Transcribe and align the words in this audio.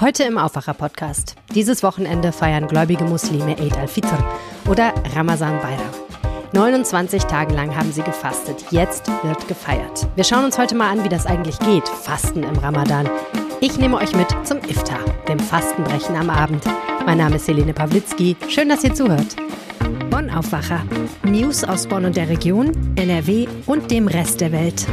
Heute 0.00 0.22
im 0.22 0.38
Aufwacher-Podcast. 0.38 1.36
Dieses 1.54 1.82
Wochenende 1.82 2.32
feiern 2.32 2.68
gläubige 2.68 3.04
Muslime 3.04 3.58
Eid 3.58 3.76
al-Fitr 3.76 4.16
oder 4.66 4.94
Ramazan 5.14 5.60
Bayram. 5.60 5.90
29 6.54 7.24
Tage 7.24 7.54
lang 7.54 7.76
haben 7.76 7.92
sie 7.92 8.00
gefastet. 8.00 8.64
Jetzt 8.70 9.08
wird 9.22 9.46
gefeiert. 9.46 10.08
Wir 10.14 10.24
schauen 10.24 10.46
uns 10.46 10.56
heute 10.56 10.74
mal 10.74 10.88
an, 10.88 11.04
wie 11.04 11.10
das 11.10 11.26
eigentlich 11.26 11.58
geht, 11.58 11.86
Fasten 11.86 12.44
im 12.44 12.56
Ramadan. 12.56 13.10
Ich 13.60 13.76
nehme 13.76 13.98
euch 13.98 14.16
mit 14.16 14.28
zum 14.44 14.56
Iftar, 14.60 15.04
dem 15.28 15.38
Fastenbrechen 15.38 16.16
am 16.16 16.30
Abend. 16.30 16.64
Mein 17.04 17.18
Name 17.18 17.36
ist 17.36 17.46
Helene 17.46 17.74
Pawlitzki. 17.74 18.38
Schön, 18.48 18.70
dass 18.70 18.82
ihr 18.82 18.94
zuhört. 18.94 19.36
Bonn 20.08 20.30
Aufwacher. 20.30 20.82
News 21.24 21.62
aus 21.62 21.86
Bonn 21.86 22.06
und 22.06 22.16
der 22.16 22.30
Region, 22.30 22.72
NRW 22.96 23.48
und 23.66 23.90
dem 23.90 24.08
Rest 24.08 24.40
der 24.40 24.52
Welt. 24.52 24.86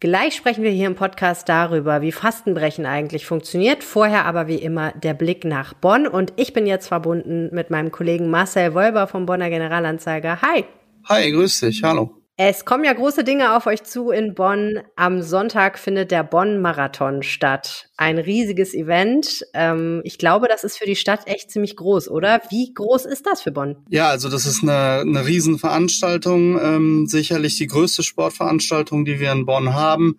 Gleich 0.00 0.36
sprechen 0.36 0.62
wir 0.62 0.70
hier 0.70 0.86
im 0.86 0.94
Podcast 0.94 1.48
darüber, 1.48 2.02
wie 2.02 2.12
Fastenbrechen 2.12 2.86
eigentlich 2.86 3.26
funktioniert. 3.26 3.82
Vorher 3.82 4.26
aber 4.26 4.46
wie 4.46 4.54
immer 4.54 4.92
der 4.92 5.12
Blick 5.12 5.44
nach 5.44 5.74
Bonn. 5.74 6.06
Und 6.06 6.32
ich 6.36 6.52
bin 6.52 6.68
jetzt 6.68 6.86
verbunden 6.86 7.48
mit 7.52 7.70
meinem 7.70 7.90
Kollegen 7.90 8.30
Marcel 8.30 8.74
Wolber 8.74 9.08
vom 9.08 9.26
Bonner 9.26 9.50
Generalanzeiger. 9.50 10.40
Hi. 10.40 10.64
Hi, 11.08 11.32
grüß 11.32 11.60
dich. 11.60 11.82
Hallo. 11.82 12.14
Es 12.36 12.64
kommen 12.64 12.84
ja 12.84 12.92
große 12.92 13.24
Dinge 13.24 13.56
auf 13.56 13.66
euch 13.66 13.82
zu 13.82 14.10
in 14.12 14.36
Bonn. 14.36 14.80
Am 14.94 15.20
Sonntag 15.20 15.80
findet 15.80 16.12
der 16.12 16.22
Bonn-Marathon 16.22 17.24
statt. 17.24 17.87
Ein 18.00 18.18
riesiges 18.18 18.74
Event. 18.74 19.44
Ähm, 19.54 20.02
ich 20.04 20.18
glaube, 20.18 20.46
das 20.46 20.62
ist 20.62 20.78
für 20.78 20.86
die 20.86 20.94
Stadt 20.94 21.26
echt 21.26 21.50
ziemlich 21.50 21.74
groß, 21.74 22.08
oder? 22.08 22.40
Wie 22.48 22.72
groß 22.72 23.04
ist 23.06 23.26
das 23.26 23.42
für 23.42 23.50
Bonn? 23.50 23.74
Ja, 23.88 24.08
also 24.08 24.28
das 24.28 24.46
ist 24.46 24.62
eine, 24.62 25.00
eine 25.00 25.26
Riesenveranstaltung. 25.26 26.60
Ähm, 26.62 27.06
sicherlich 27.08 27.58
die 27.58 27.66
größte 27.66 28.04
Sportveranstaltung, 28.04 29.04
die 29.04 29.18
wir 29.18 29.32
in 29.32 29.46
Bonn 29.46 29.74
haben. 29.74 30.16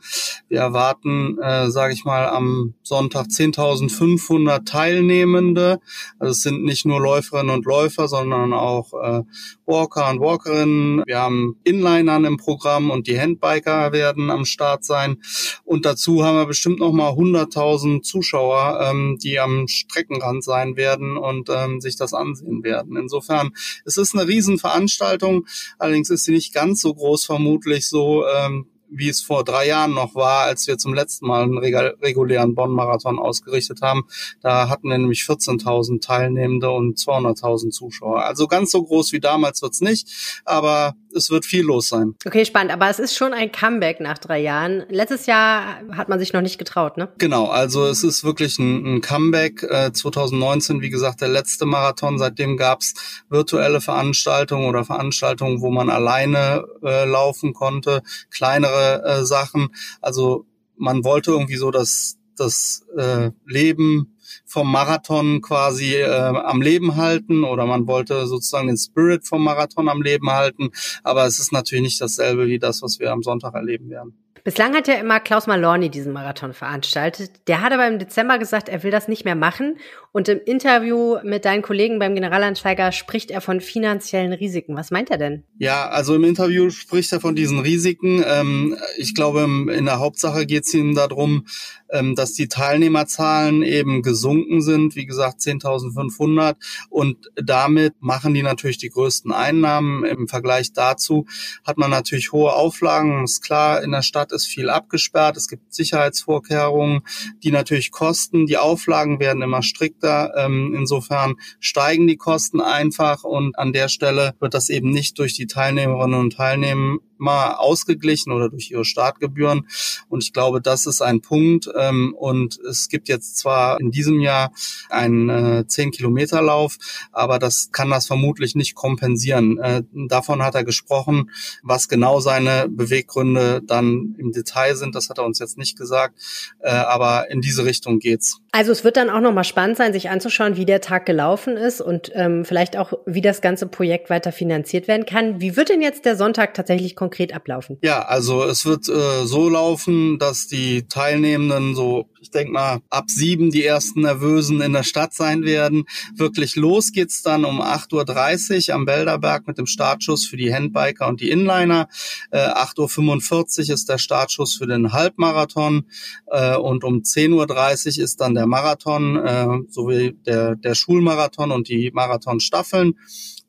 Wir 0.50 0.60
erwarten, 0.60 1.38
äh, 1.42 1.72
sage 1.72 1.94
ich 1.94 2.04
mal, 2.04 2.28
am 2.28 2.74
Sonntag 2.84 3.28
10.500 3.28 4.66
Teilnehmende. 4.66 5.80
Also 6.20 6.32
es 6.32 6.42
sind 6.42 6.66
nicht 6.66 6.86
nur 6.86 7.00
Läuferinnen 7.00 7.56
und 7.56 7.66
Läufer, 7.66 8.10
sondern 8.10 8.52
auch 8.52 8.92
äh, 8.92 9.24
Walker 9.66 10.10
und 10.10 10.20
Walkerinnen. 10.20 11.04
Wir 11.06 11.20
haben 11.20 11.56
Inlinern 11.64 12.26
im 12.26 12.36
Programm 12.36 12.90
und 12.92 13.08
die 13.08 13.18
Handbiker 13.18 13.94
werden 13.94 14.32
am 14.32 14.44
Start 14.44 14.84
sein. 14.84 15.22
Und 15.64 15.86
dazu 15.86 16.26
haben 16.26 16.36
wir 16.36 16.46
bestimmt 16.46 16.80
noch 16.80 16.92
mal 16.92 17.12
100.000 17.12 17.69
Zuschauer, 17.78 18.80
ähm, 18.82 19.18
die 19.22 19.40
am 19.40 19.68
Streckenrand 19.68 20.44
sein 20.44 20.76
werden 20.76 21.18
und 21.18 21.50
ähm, 21.50 21.82
sich 21.82 21.96
das 21.96 22.14
ansehen 22.14 22.64
werden. 22.64 22.98
Insofern, 22.98 23.52
es 23.86 23.98
ist 23.98 24.16
eine 24.16 24.28
Riesenveranstaltung. 24.28 25.46
Allerdings 25.78 26.10
ist 26.10 26.26
sie 26.26 26.32
nicht 26.32 26.54
ganz 26.54 26.82
so 26.82 26.94
groß 26.94 27.26
vermutlich 27.26 27.88
so 27.88 28.26
ähm, 28.28 28.68
wie 28.90 29.10
es 29.10 29.22
vor 29.22 29.44
drei 29.44 29.68
Jahren 29.68 29.94
noch 29.94 30.16
war, 30.16 30.44
als 30.44 30.68
wir 30.68 30.78
zum 30.78 30.94
letzten 30.94 31.28
Mal 31.28 31.44
einen 31.44 31.58
regulären 31.58 32.56
Bonn-Marathon 32.56 33.20
ausgerichtet 33.20 33.82
haben. 33.82 34.06
Da 34.42 34.70
hatten 34.70 34.90
wir 34.90 34.98
nämlich 34.98 35.22
14.000 35.22 36.02
Teilnehmende 36.02 36.70
und 36.72 36.98
200.000 36.98 37.70
Zuschauer. 37.70 38.24
Also 38.24 38.48
ganz 38.48 38.72
so 38.72 38.84
groß 38.84 39.12
wie 39.12 39.20
damals 39.20 39.62
wird's 39.62 39.82
nicht, 39.82 40.42
aber 40.46 40.96
es 41.16 41.30
wird 41.30 41.46
viel 41.46 41.64
los 41.64 41.90
sein. 41.90 42.16
Okay, 42.26 42.46
spannend. 42.46 42.72
Aber 42.72 42.90
es 42.90 43.00
ist 43.00 43.16
schon 43.16 43.34
ein 43.34 43.52
Comeback 43.52 44.00
nach 44.00 44.18
drei 44.18 44.40
Jahren. 44.40 44.86
Letztes 44.90 45.26
Jahr 45.26 45.82
hat 45.92 46.10
man 46.10 46.20
sich 46.20 46.34
noch 46.34 46.42
nicht 46.42 46.58
getraut, 46.58 46.98
ne? 46.98 47.10
Genau, 47.18 47.48
also 47.48 47.86
es 47.86 48.04
ist 48.04 48.24
wirklich 48.24 48.60
ein, 48.60 48.86
ein 48.86 49.02
Comeback. 49.02 49.64
Äh, 49.64 49.92
2019, 49.92 50.82
wie 50.82 50.90
gesagt, 50.90 51.22
der 51.22 51.30
letzte 51.30 51.66
Marathon. 51.66 52.18
Seitdem 52.18 52.58
gab's 52.58 52.94
virtuelle 53.30 53.82
Veranstaltungen 53.82 54.68
oder 54.68 54.86
Veranstaltungen, 54.86 55.62
wo 55.62 55.70
man 55.70 55.90
alleine 55.90 56.66
äh, 56.84 57.06
laufen 57.06 57.54
konnte, 57.54 58.02
kleinere 58.30 59.04
äh, 59.04 59.26
Sachen. 59.26 59.70
Also 60.02 60.46
man 60.78 61.04
wollte 61.04 61.32
irgendwie 61.32 61.58
so 61.58 61.72
das, 61.72 62.18
das 62.36 62.86
äh, 62.98 63.32
Leben 63.46 64.16
vom 64.50 64.72
Marathon 64.72 65.42
quasi 65.42 65.96
äh, 65.96 66.06
am 66.06 66.62
Leben 66.62 66.96
halten 66.96 67.44
oder 67.44 67.66
man 67.66 67.88
wollte 67.88 68.26
sozusagen 68.28 68.68
den 68.68 68.78
Spirit 68.78 69.26
vom 69.26 69.44
Marathon 69.44 69.88
am 69.88 70.02
Leben 70.02 70.32
halten. 70.32 70.72
Aber 71.04 71.26
es 71.26 71.40
ist 71.40 71.52
natürlich 71.52 71.84
nicht 71.84 72.02
dasselbe 72.02 72.48
wie 72.48 72.60
das, 72.60 72.82
was 72.82 73.00
wir 73.00 73.12
am 73.12 73.22
Sonntag 73.22 73.54
erleben 73.54 73.90
werden. 73.90 74.18
Bislang 74.44 74.74
hat 74.74 74.88
ja 74.88 74.96
immer 74.96 75.20
Klaus 75.20 75.48
Malorni 75.48 75.90
diesen 75.90 76.14
Marathon 76.14 76.54
veranstaltet. 76.54 77.48
Der 77.48 77.62
hat 77.62 77.74
aber 77.74 77.88
im 77.88 78.00
Dezember 78.00 78.40
gesagt, 78.40 78.70
er 78.70 78.84
will 78.84 78.92
das 78.92 79.08
nicht 79.08 79.26
mehr 79.26 79.36
machen. 79.36 79.78
Und 80.12 80.28
im 80.28 80.40
Interview 80.44 81.18
mit 81.24 81.46
deinen 81.46 81.62
Kollegen 81.62 82.00
beim 82.00 82.16
Generalanzeiger 82.16 82.92
spricht 82.92 83.30
er 83.30 83.42
von 83.42 83.62
finanziellen 83.62 84.34
Risiken. 84.34 84.76
Was 84.76 84.90
meint 84.90 85.12
er 85.12 85.18
denn? 85.18 85.44
Ja, 85.60 85.88
also 85.90 86.16
im 86.16 86.24
Interview 86.24 86.72
spricht 86.72 87.12
er 87.12 87.20
von 87.20 87.36
diesen 87.36 87.60
Risiken. 87.60 88.24
Ähm, 88.28 88.76
ich 88.98 89.14
glaube, 89.14 89.42
in 89.42 89.86
der 89.86 90.00
Hauptsache 90.00 90.48
geht 90.48 90.66
es 90.66 90.74
ihm 90.74 90.96
darum, 90.96 91.46
ähm, 91.92 92.16
dass 92.16 92.34
die 92.34 92.48
Teilnehmerzahlen 92.48 93.62
eben 93.62 94.02
gesunken 94.02 94.62
sind, 94.62 94.96
wie 94.96 95.06
gesagt 95.06 95.42
10.500 95.42 96.56
und 96.90 97.30
damit 97.36 97.94
machen 98.00 98.34
die 98.34 98.44
natürlich 98.44 98.78
die 98.78 98.90
größten 98.90 99.32
Einnahmen. 99.32 100.04
Im 100.06 100.28
Vergleich 100.28 100.74
dazu 100.74 101.26
hat 101.64 101.78
man 101.78 101.92
natürlich 101.92 102.32
hohe 102.32 102.54
Auflagen. 102.54 103.24
Ist 103.24 103.44
klar, 103.44 103.84
in 103.84 103.92
der 103.92 104.02
Stadt 104.02 104.32
ist 104.32 104.48
viel 104.48 104.70
abgesperrt, 104.70 105.38
es 105.38 105.48
gibt 105.48 105.74
Sicherheitsvorkehrungen, 105.74 107.02
die 107.44 107.52
natürlich 107.52 107.92
kosten. 107.92 108.46
Die 108.46 108.58
Auflagen 108.58 109.20
werden 109.20 109.42
immer 109.42 109.62
strikter. 109.62 109.99
Ähm, 110.04 110.74
insofern 110.76 111.36
steigen 111.60 112.08
die 112.08 112.18
Kosten 112.18 112.62
einfach 112.62 113.24
und 113.24 113.58
an 113.58 113.74
der 113.74 113.90
Stelle 113.90 114.34
wird 114.40 114.54
das 114.54 114.70
eben 114.70 114.90
nicht 114.90 115.18
durch 115.20 115.34
die 115.34 115.48
Teilnehmerinnen 115.48 116.20
und 116.20 116.34
Teilnehmer 116.34 117.00
mal 117.20 117.56
ausgeglichen 117.56 118.32
oder 118.32 118.50
durch 118.50 118.72
ihre 118.72 118.86
Startgebühren. 118.86 119.68
Und 120.08 120.24
ich 120.24 120.34
glaube, 120.34 120.62
das 120.62 120.86
ist 120.86 121.02
ein 121.02 121.22
Punkt. 121.22 121.70
Ähm, 121.78 122.16
und 122.18 122.60
es 122.60 122.90
gibt 122.90 123.08
jetzt 123.08 123.38
zwar 123.38 123.80
in 123.80 123.92
diesem 123.92 124.20
Jahr 124.20 124.52
einen 124.90 125.30
äh, 125.30 125.64
10-Kilometer-Lauf, 125.68 126.78
aber 127.12 127.40
das 127.40 127.72
kann 127.72 127.90
das 127.90 128.08
vermutlich 128.08 128.56
nicht 128.56 128.76
kompensieren. 128.76 129.60
Äh, 129.60 129.84
davon 129.94 130.44
hat 130.44 130.56
er 130.56 130.64
gesprochen. 130.64 131.32
Was 131.64 131.88
genau 131.88 132.20
seine 132.20 132.68
Beweggründe 132.70 133.62
dann 133.64 134.16
im 134.18 134.32
Detail 134.32 134.76
sind, 134.76 134.96
das 134.96 135.10
hat 135.10 135.18
er 135.18 135.26
uns 135.26 135.40
jetzt 135.40 135.58
nicht 135.58 135.78
gesagt. 135.78 136.20
Äh, 136.60 136.70
aber 136.70 137.30
in 137.30 137.42
diese 137.42 137.66
Richtung 137.66 138.00
geht's. 138.00 138.40
Also 138.52 138.72
es 138.72 138.84
wird 138.84 138.98
dann 138.98 139.10
auch 139.10 139.20
nochmal 139.20 139.44
spannend 139.44 139.78
sein, 139.78 139.94
sich 139.94 140.10
anzuschauen, 140.10 140.56
wie 140.56 140.66
der 140.66 140.82
Tag 140.82 141.06
gelaufen 141.06 141.58
ist 141.58 141.82
und 141.82 142.12
ähm, 142.16 142.46
vielleicht 142.46 142.78
auch, 142.78 142.94
wie 143.06 143.22
das 143.22 143.42
ganze 143.42 143.68
Projekt 143.68 144.10
weiter 144.10 144.32
finanziert 144.32 144.88
werden 144.88 145.06
kann. 145.06 145.40
Wie 145.42 145.56
wird 145.56 145.70
denn 145.70 145.82
jetzt 145.82 146.06
der 146.06 146.16
Sonntag 146.16 146.54
tatsächlich 146.54 146.96
konkret 146.96 147.09
konkret 147.10 147.34
ablaufen? 147.34 147.78
Ja, 147.82 148.04
also 148.04 148.44
es 148.44 148.66
wird 148.66 148.88
äh, 148.88 149.26
so 149.26 149.50
laufen, 149.50 150.20
dass 150.20 150.48
die 150.48 150.88
Teilnehmenden 150.88 151.76
so, 151.76 152.10
ich 152.22 152.32
denke 152.32 152.52
mal, 152.52 152.82
ab 152.90 153.06
sieben 153.10 153.52
die 153.52 153.64
ersten 153.64 154.02
Nervösen 154.02 154.62
in 154.62 154.74
der 154.74 154.84
Stadt 154.84 155.14
sein 155.14 155.44
werden. 155.44 155.86
Wirklich 156.16 156.56
los 156.56 156.92
geht's 156.92 157.22
dann 157.22 157.46
um 157.46 157.62
8.30 157.62 158.70
Uhr 158.70 158.76
am 158.76 158.86
Belderberg 158.86 159.48
mit 159.48 159.58
dem 159.58 159.66
Startschuss 159.66 160.26
für 160.26 160.38
die 160.38 160.54
Handbiker 160.54 161.08
und 161.08 161.22
die 161.22 161.30
Inliner. 161.30 161.88
Äh, 162.32 162.40
8.45 162.40 163.70
Uhr 163.70 163.74
ist 163.74 163.90
der 163.90 163.98
Startschuss 163.98 164.56
für 164.56 164.68
den 164.68 164.92
Halbmarathon 164.92 165.86
äh, 166.28 166.56
und 166.56 166.84
um 166.84 167.02
10.30 167.02 167.98
Uhr 167.98 168.04
ist 168.04 168.22
dann 168.22 168.36
der 168.36 168.48
Marathon 168.48 169.16
äh, 169.16 169.48
sowie 169.70 170.18
der, 170.26 170.56
der 170.56 170.76
Schulmarathon 170.76 171.52
und 171.52 171.70
die 171.70 171.92
Marathonstaffeln. 171.92 172.96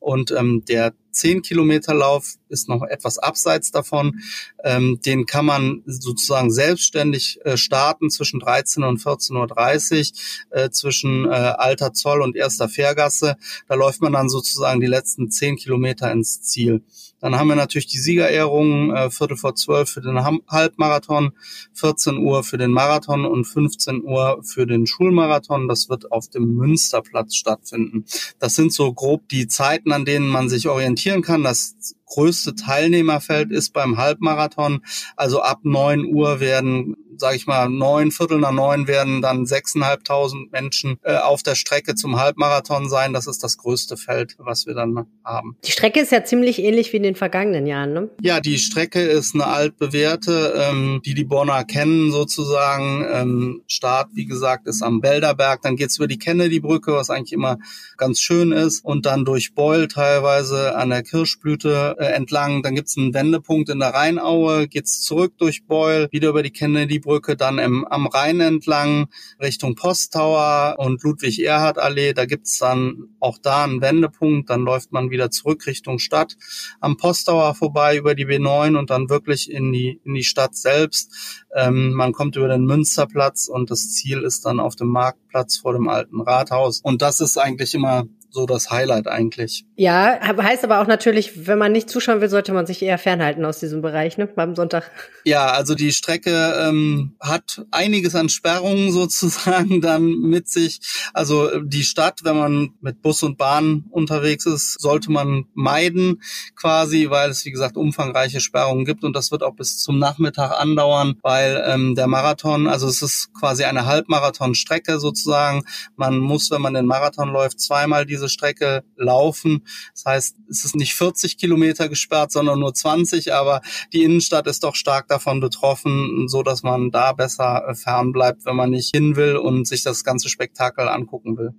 Und 0.01 0.31
ähm, 0.31 0.65
der 0.67 0.95
10 1.11 1.43
Kilometer 1.43 1.93
Lauf 1.93 2.35
ist 2.49 2.67
noch 2.67 2.81
etwas 2.81 3.19
abseits 3.19 3.71
davon. 3.71 4.19
Ähm, 4.63 4.99
den 5.05 5.27
kann 5.27 5.45
man 5.45 5.83
sozusagen 5.85 6.51
selbstständig 6.51 7.39
äh, 7.43 7.55
starten 7.55 8.09
zwischen 8.09 8.39
13 8.61 8.83
und 8.83 8.99
14.30 8.99 10.11
Uhr, 10.51 10.57
äh, 10.57 10.69
zwischen 10.69 11.25
äh, 11.25 11.29
Alter 11.29 11.93
Zoll 11.93 12.21
und 12.21 12.35
Erster 12.35 12.69
Fährgasse. 12.69 13.37
Da 13.67 13.75
läuft 13.75 14.01
man 14.01 14.13
dann 14.13 14.29
sozusagen 14.29 14.79
die 14.79 14.87
letzten 14.87 15.29
10 15.31 15.57
Kilometer 15.57 16.11
ins 16.11 16.41
Ziel. 16.41 16.83
Dann 17.21 17.37
haben 17.37 17.47
wir 17.47 17.55
natürlich 17.55 17.87
die 17.87 17.99
Siegerehrungen, 17.99 18.95
äh, 18.95 19.09
Viertel 19.11 19.37
vor 19.37 19.55
zwölf 19.55 19.89
für 19.89 20.01
den 20.01 20.19
Halbmarathon, 20.23 21.31
14 21.73 22.17
Uhr 22.17 22.43
für 22.43 22.57
den 22.57 22.71
Marathon 22.71 23.25
und 23.25 23.45
15 23.45 24.03
Uhr 24.03 24.41
für 24.43 24.65
den 24.65 24.87
Schulmarathon. 24.87 25.67
Das 25.67 25.87
wird 25.87 26.11
auf 26.11 26.27
dem 26.27 26.55
Münsterplatz 26.55 27.35
stattfinden. 27.35 28.05
Das 28.39 28.55
sind 28.55 28.73
so 28.73 28.91
grob 28.91 29.29
die 29.29 29.47
Zeiten, 29.47 29.91
an 29.91 30.05
denen 30.05 30.27
man 30.27 30.49
sich 30.49 30.67
orientieren 30.67 31.21
kann. 31.21 31.43
Das 31.43 31.75
größte 32.07 32.55
Teilnehmerfeld 32.55 33.51
ist 33.51 33.71
beim 33.71 33.97
Halbmarathon. 33.97 34.81
Also 35.15 35.41
ab 35.41 35.59
neun 35.63 36.05
Uhr 36.05 36.39
werden 36.39 36.97
sage 37.21 37.37
ich 37.37 37.47
mal, 37.47 37.69
neun, 37.69 38.11
Viertel 38.11 38.39
nach 38.39 38.51
neun 38.51 38.87
werden 38.87 39.21
dann 39.21 39.45
sechseinhalbtausend 39.45 40.51
Menschen 40.51 40.97
äh, 41.03 41.15
auf 41.15 41.43
der 41.43 41.55
Strecke 41.55 41.95
zum 41.95 42.19
Halbmarathon 42.19 42.89
sein. 42.89 43.13
Das 43.13 43.27
ist 43.27 43.43
das 43.43 43.57
größte 43.57 43.95
Feld, 43.95 44.35
was 44.39 44.65
wir 44.65 44.73
dann 44.73 45.05
haben. 45.23 45.55
Die 45.63 45.71
Strecke 45.71 46.01
ist 46.01 46.11
ja 46.11 46.25
ziemlich 46.25 46.59
ähnlich 46.59 46.91
wie 46.91 46.97
in 46.97 47.03
den 47.03 47.10
vergangenen 47.15 47.67
Jahren. 47.67 47.93
Ne? 47.93 48.09
Ja, 48.21 48.39
die 48.39 48.57
Strecke 48.57 49.01
ist 49.01 49.33
eine 49.33 49.47
altbewährte, 49.47 50.53
ähm, 50.55 51.01
die 51.05 51.13
die 51.13 51.23
Bonner 51.23 51.63
kennen 51.63 52.11
sozusagen. 52.11 53.05
Ähm, 53.11 53.61
Start, 53.67 54.09
wie 54.13 54.25
gesagt, 54.25 54.67
ist 54.67 54.81
am 54.81 55.01
Belderberg. 55.01 55.61
Dann 55.61 55.75
geht's 55.75 55.97
über 55.97 56.07
die 56.07 56.19
Kennedy-Brücke, 56.19 56.93
was 56.93 57.09
eigentlich 57.09 57.33
immer 57.33 57.57
ganz 57.97 58.19
schön 58.19 58.51
ist. 58.51 58.83
Und 58.83 59.05
dann 59.05 59.25
durch 59.25 59.53
Beul 59.53 59.87
teilweise 59.87 60.75
an 60.75 60.89
der 60.89 61.03
Kirschblüte 61.03 61.95
äh, 61.99 62.05
entlang. 62.05 62.63
Dann 62.63 62.75
gibt's 62.75 62.97
einen 62.97 63.13
Wendepunkt 63.13 63.69
in 63.69 63.79
der 63.79 63.93
Rheinaue. 63.93 64.67
Geht's 64.67 65.01
zurück 65.01 65.33
durch 65.37 65.65
Beul, 65.65 66.07
wieder 66.11 66.29
über 66.29 66.43
die 66.43 66.51
Kennedy-Brücke, 66.51 67.35
dann 67.35 67.59
im, 67.59 67.85
am 67.85 68.07
Rhein 68.07 68.39
entlang 68.39 69.07
Richtung 69.39 69.75
Posttower 69.75 70.75
und 70.77 71.03
Ludwig-Erhard-Allee. 71.03 72.13
Da 72.13 72.25
gibt's 72.25 72.57
dann 72.57 73.09
auch 73.19 73.37
da 73.37 73.63
einen 73.63 73.81
Wendepunkt. 73.81 74.49
Dann 74.49 74.61
läuft 74.61 74.91
man 74.91 75.09
wieder 75.09 75.31
zurück 75.31 75.65
Richtung 75.67 75.99
Stadt 75.99 76.37
am 76.79 76.97
Posttower 77.01 77.55
vorbei 77.55 77.97
über 77.97 78.13
die 78.13 78.27
B9 78.27 78.77
und 78.77 78.91
dann 78.91 79.09
wirklich 79.09 79.49
in 79.49 79.73
die, 79.73 79.99
in 80.05 80.13
die 80.13 80.23
Stadt 80.23 80.55
selbst. 80.55 81.45
Ähm, 81.55 81.93
man 81.93 82.11
kommt 82.13 82.35
über 82.35 82.47
den 82.47 82.63
Münsterplatz 82.63 83.47
und 83.47 83.71
das 83.71 83.91
Ziel 83.91 84.21
ist 84.21 84.45
dann 84.45 84.59
auf 84.59 84.75
dem 84.75 84.89
Marktplatz 84.89 85.57
vor 85.57 85.73
dem 85.73 85.89
alten 85.89 86.21
Rathaus. 86.21 86.79
Und 86.83 87.01
das 87.01 87.19
ist 87.19 87.37
eigentlich 87.37 87.73
immer 87.73 88.05
so 88.31 88.45
das 88.45 88.71
Highlight 88.71 89.07
eigentlich. 89.07 89.65
Ja, 89.75 90.19
heißt 90.21 90.63
aber 90.63 90.81
auch 90.81 90.87
natürlich, 90.87 91.47
wenn 91.47 91.57
man 91.57 91.71
nicht 91.71 91.89
zuschauen 91.89 92.21
will, 92.21 92.29
sollte 92.29 92.53
man 92.53 92.65
sich 92.65 92.81
eher 92.81 92.97
fernhalten 92.97 93.45
aus 93.45 93.59
diesem 93.59 93.81
Bereich, 93.81 94.17
ne, 94.17 94.27
beim 94.27 94.55
Sonntag. 94.55 94.89
Ja, 95.25 95.51
also 95.51 95.75
die 95.75 95.91
Strecke 95.91 96.55
ähm, 96.67 97.15
hat 97.19 97.65
einiges 97.71 98.15
an 98.15 98.29
Sperrungen 98.29 98.91
sozusagen 98.91 99.81
dann 99.81 100.05
mit 100.05 100.49
sich. 100.49 100.79
Also 101.13 101.59
die 101.61 101.83
Stadt, 101.83 102.21
wenn 102.23 102.37
man 102.37 102.69
mit 102.81 103.01
Bus 103.01 103.21
und 103.23 103.37
Bahn 103.37 103.85
unterwegs 103.91 104.45
ist, 104.45 104.79
sollte 104.81 105.11
man 105.11 105.45
meiden 105.53 106.21
quasi, 106.55 107.09
weil 107.09 107.29
es 107.29 107.45
wie 107.45 107.51
gesagt 107.51 107.77
umfangreiche 107.77 108.39
Sperrungen 108.39 108.85
gibt 108.85 109.03
und 109.03 109.15
das 109.15 109.31
wird 109.31 109.43
auch 109.43 109.55
bis 109.55 109.77
zum 109.77 109.99
Nachmittag 109.99 110.51
andauern, 110.59 111.15
weil 111.21 111.63
ähm, 111.67 111.95
der 111.95 112.07
Marathon, 112.07 112.67
also 112.67 112.87
es 112.87 113.01
ist 113.01 113.33
quasi 113.33 113.63
eine 113.63 113.85
Halbmarathon-Strecke 113.85 114.99
sozusagen. 114.99 115.63
Man 115.95 116.17
muss, 116.19 116.49
wenn 116.51 116.61
man 116.61 116.73
den 116.73 116.85
Marathon 116.85 117.29
läuft, 117.29 117.59
zweimal 117.59 118.05
diese 118.05 118.20
diese 118.21 118.29
Strecke 118.29 118.83
laufen. 118.95 119.65
Das 119.93 120.05
heißt, 120.05 120.35
es 120.49 120.65
ist 120.65 120.75
nicht 120.75 120.93
40 120.93 121.37
Kilometer 121.37 121.89
gesperrt, 121.89 122.31
sondern 122.31 122.59
nur 122.59 122.73
20, 122.73 123.33
aber 123.33 123.61
die 123.93 124.03
Innenstadt 124.03 124.47
ist 124.47 124.63
doch 124.63 124.75
stark 124.75 125.07
davon 125.07 125.39
betroffen, 125.39 126.27
so 126.27 126.43
dass 126.43 126.63
man 126.63 126.91
da 126.91 127.13
besser 127.13 127.67
äh, 127.67 127.75
fern 127.75 128.11
bleibt, 128.11 128.45
wenn 128.45 128.55
man 128.55 128.69
nicht 128.69 128.95
hin 128.95 129.15
will 129.15 129.37
und 129.37 129.67
sich 129.67 129.83
das 129.83 130.03
ganze 130.03 130.29
Spektakel 130.29 130.87
angucken 130.87 131.37
will. 131.37 131.53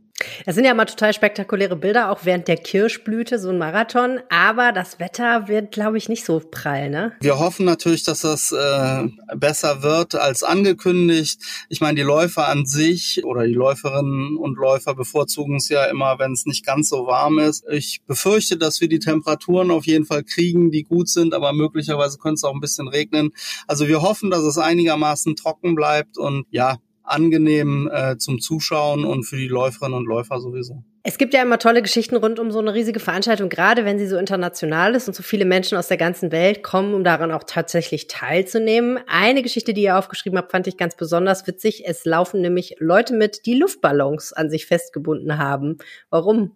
Es 0.46 0.54
sind 0.54 0.64
ja 0.64 0.72
immer 0.72 0.86
total 0.86 1.12
spektakuläre 1.12 1.76
Bilder, 1.76 2.10
auch 2.10 2.20
während 2.24 2.48
der 2.48 2.56
Kirschblüte, 2.56 3.38
so 3.38 3.50
ein 3.50 3.58
Marathon. 3.58 4.20
Aber 4.28 4.72
das 4.72 4.98
Wetter 4.98 5.48
wird, 5.48 5.72
glaube 5.72 5.98
ich, 5.98 6.08
nicht 6.08 6.24
so 6.24 6.40
prall, 6.40 6.90
ne? 6.90 7.12
Wir 7.20 7.38
hoffen 7.38 7.64
natürlich, 7.64 8.04
dass 8.04 8.20
das 8.20 8.52
äh, 8.52 9.08
besser 9.36 9.82
wird 9.82 10.14
als 10.14 10.42
angekündigt. 10.42 11.40
Ich 11.68 11.80
meine, 11.80 11.96
die 11.96 12.02
Läufer 12.02 12.48
an 12.48 12.66
sich 12.66 13.24
oder 13.24 13.46
die 13.46 13.54
Läuferinnen 13.54 14.36
und 14.36 14.56
Läufer 14.56 14.94
bevorzugen 14.94 15.56
es 15.56 15.68
ja 15.68 15.84
immer, 15.84 16.18
wenn 16.18 16.32
es 16.32 16.46
nicht 16.46 16.64
ganz 16.64 16.88
so 16.88 17.06
warm 17.06 17.38
ist. 17.38 17.64
Ich 17.70 18.02
befürchte, 18.06 18.56
dass 18.56 18.80
wir 18.80 18.88
die 18.88 18.98
Temperaturen 18.98 19.70
auf 19.70 19.86
jeden 19.86 20.04
Fall 20.04 20.24
kriegen, 20.24 20.70
die 20.70 20.82
gut 20.82 21.08
sind, 21.08 21.34
aber 21.34 21.52
möglicherweise 21.52 22.18
könnte 22.18 22.34
es 22.34 22.44
auch 22.44 22.54
ein 22.54 22.60
bisschen 22.60 22.88
regnen. 22.88 23.30
Also 23.66 23.88
wir 23.88 24.02
hoffen, 24.02 24.30
dass 24.30 24.42
es 24.42 24.58
einigermaßen 24.58 25.36
trocken 25.36 25.74
bleibt 25.74 26.18
und 26.18 26.46
ja, 26.50 26.78
angenehm 27.02 27.90
äh, 27.92 28.16
zum 28.18 28.40
Zuschauen 28.40 29.04
und 29.04 29.24
für 29.24 29.36
die 29.36 29.48
Läuferinnen 29.48 29.98
und 29.98 30.06
Läufer 30.06 30.40
sowieso. 30.40 30.84
Es 31.04 31.18
gibt 31.18 31.34
ja 31.34 31.42
immer 31.42 31.58
tolle 31.58 31.82
Geschichten 31.82 32.14
rund 32.14 32.38
um 32.38 32.52
so 32.52 32.60
eine 32.60 32.74
riesige 32.74 33.00
Veranstaltung, 33.00 33.48
gerade 33.48 33.84
wenn 33.84 33.98
sie 33.98 34.06
so 34.06 34.16
international 34.16 34.94
ist 34.94 35.08
und 35.08 35.14
so 35.14 35.24
viele 35.24 35.44
Menschen 35.44 35.76
aus 35.76 35.88
der 35.88 35.96
ganzen 35.96 36.30
Welt 36.30 36.62
kommen, 36.62 36.94
um 36.94 37.02
daran 37.02 37.32
auch 37.32 37.42
tatsächlich 37.42 38.06
teilzunehmen. 38.06 39.00
Eine 39.08 39.42
Geschichte, 39.42 39.74
die 39.74 39.82
ihr 39.82 39.98
aufgeschrieben 39.98 40.38
habt, 40.38 40.52
fand 40.52 40.68
ich 40.68 40.76
ganz 40.76 40.96
besonders 40.96 41.44
witzig. 41.48 41.82
Es 41.86 42.04
laufen 42.04 42.40
nämlich 42.40 42.76
Leute 42.78 43.14
mit, 43.14 43.46
die 43.46 43.54
Luftballons 43.54 44.32
an 44.32 44.48
sich 44.48 44.66
festgebunden 44.66 45.38
haben. 45.38 45.78
Warum? 46.08 46.52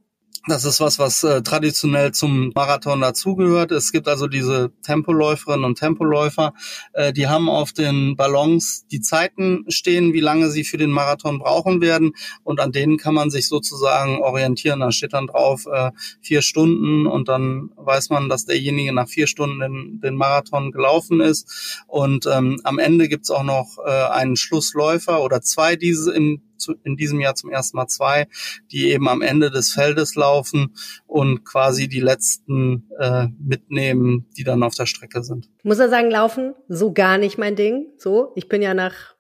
Das 0.49 0.65
ist 0.65 0.79
was, 0.81 1.01
was 1.01 1.25
äh, 1.25 1.43
traditionell 1.43 2.13
zum 2.13 2.53
Marathon 2.55 3.01
dazugehört. 3.01 3.73
Es 3.73 3.91
gibt 3.91 4.07
also 4.07 4.29
diese 4.29 4.71
Tempoläuferinnen 4.83 5.65
und 5.65 5.77
Tempoläufer, 5.77 6.55
äh, 6.93 7.13
die 7.13 7.27
haben 7.27 7.49
auf 7.49 7.73
den 7.73 8.15
Ballons 8.15 8.87
die 8.87 9.01
Zeiten 9.01 9.65
stehen, 9.67 10.13
wie 10.13 10.21
lange 10.21 10.49
sie 10.51 10.63
für 10.63 10.77
den 10.77 10.93
Marathon 10.93 11.41
brauchen 11.41 11.81
werden. 11.81 12.13
Und 12.45 12.61
an 12.61 12.71
denen 12.71 12.97
kann 12.97 13.13
man 13.13 13.29
sich 13.31 13.49
sozusagen 13.49 14.23
orientieren. 14.23 14.79
Da 14.79 14.93
steht 14.93 15.15
dann 15.15 15.27
drauf 15.27 15.67
äh, 15.67 15.91
vier 16.21 16.43
Stunden 16.43 17.09
und 17.09 17.27
dann 17.27 17.71
weiß 17.75 18.11
man, 18.11 18.29
dass 18.29 18.45
derjenige 18.45 18.93
nach 18.93 19.09
vier 19.09 19.27
Stunden 19.27 19.59
den, 19.59 20.01
den 20.01 20.15
Marathon 20.15 20.71
gelaufen 20.71 21.21
ist. 21.21 21.83
Und 21.89 22.27
ähm, 22.33 22.61
am 22.63 22.79
Ende 22.79 23.09
gibt's 23.09 23.33
auch 23.33 23.43
noch 23.43 23.79
äh, 23.85 23.91
einen 23.91 24.37
Schlussläufer 24.37 25.25
oder 25.25 25.43
zwei 25.43 25.75
diese 25.75 26.15
in 26.15 26.43
zu, 26.59 26.75
in 26.85 26.97
diesem 26.97 27.21
Jahr 27.21 27.35
zum 27.35 27.51
ersten 27.51 27.77
Mal 27.77 27.89
zwei, 27.89 28.29
die 28.71 28.91
eben 28.91 29.09
am 29.09 29.23
Ende 29.23 29.51
des 29.51 29.73
Feldes 29.73 30.15
laufen 30.15 30.75
und 31.07 31.45
quasi 31.45 31.89
die 31.89 32.01
letzten 32.01 32.89
äh, 32.99 33.29
mitnehmen, 33.39 34.27
die 34.37 34.45
dann 34.45 34.63
auf 34.63 34.75
der 34.75 34.87
Strecke 34.87 35.23
sind. 35.23 35.49
Muss 35.63 35.79
er 35.79 35.89
sagen, 35.89 36.11
laufen 36.11 36.55
so 36.69 36.93
gar 36.93 37.19
nicht 37.19 37.39
mein 37.39 37.57
Ding. 37.57 37.87
So, 37.99 38.33
ich 38.37 38.49
bin 38.49 38.63
ja 38.63 38.75
nach 38.75 39.16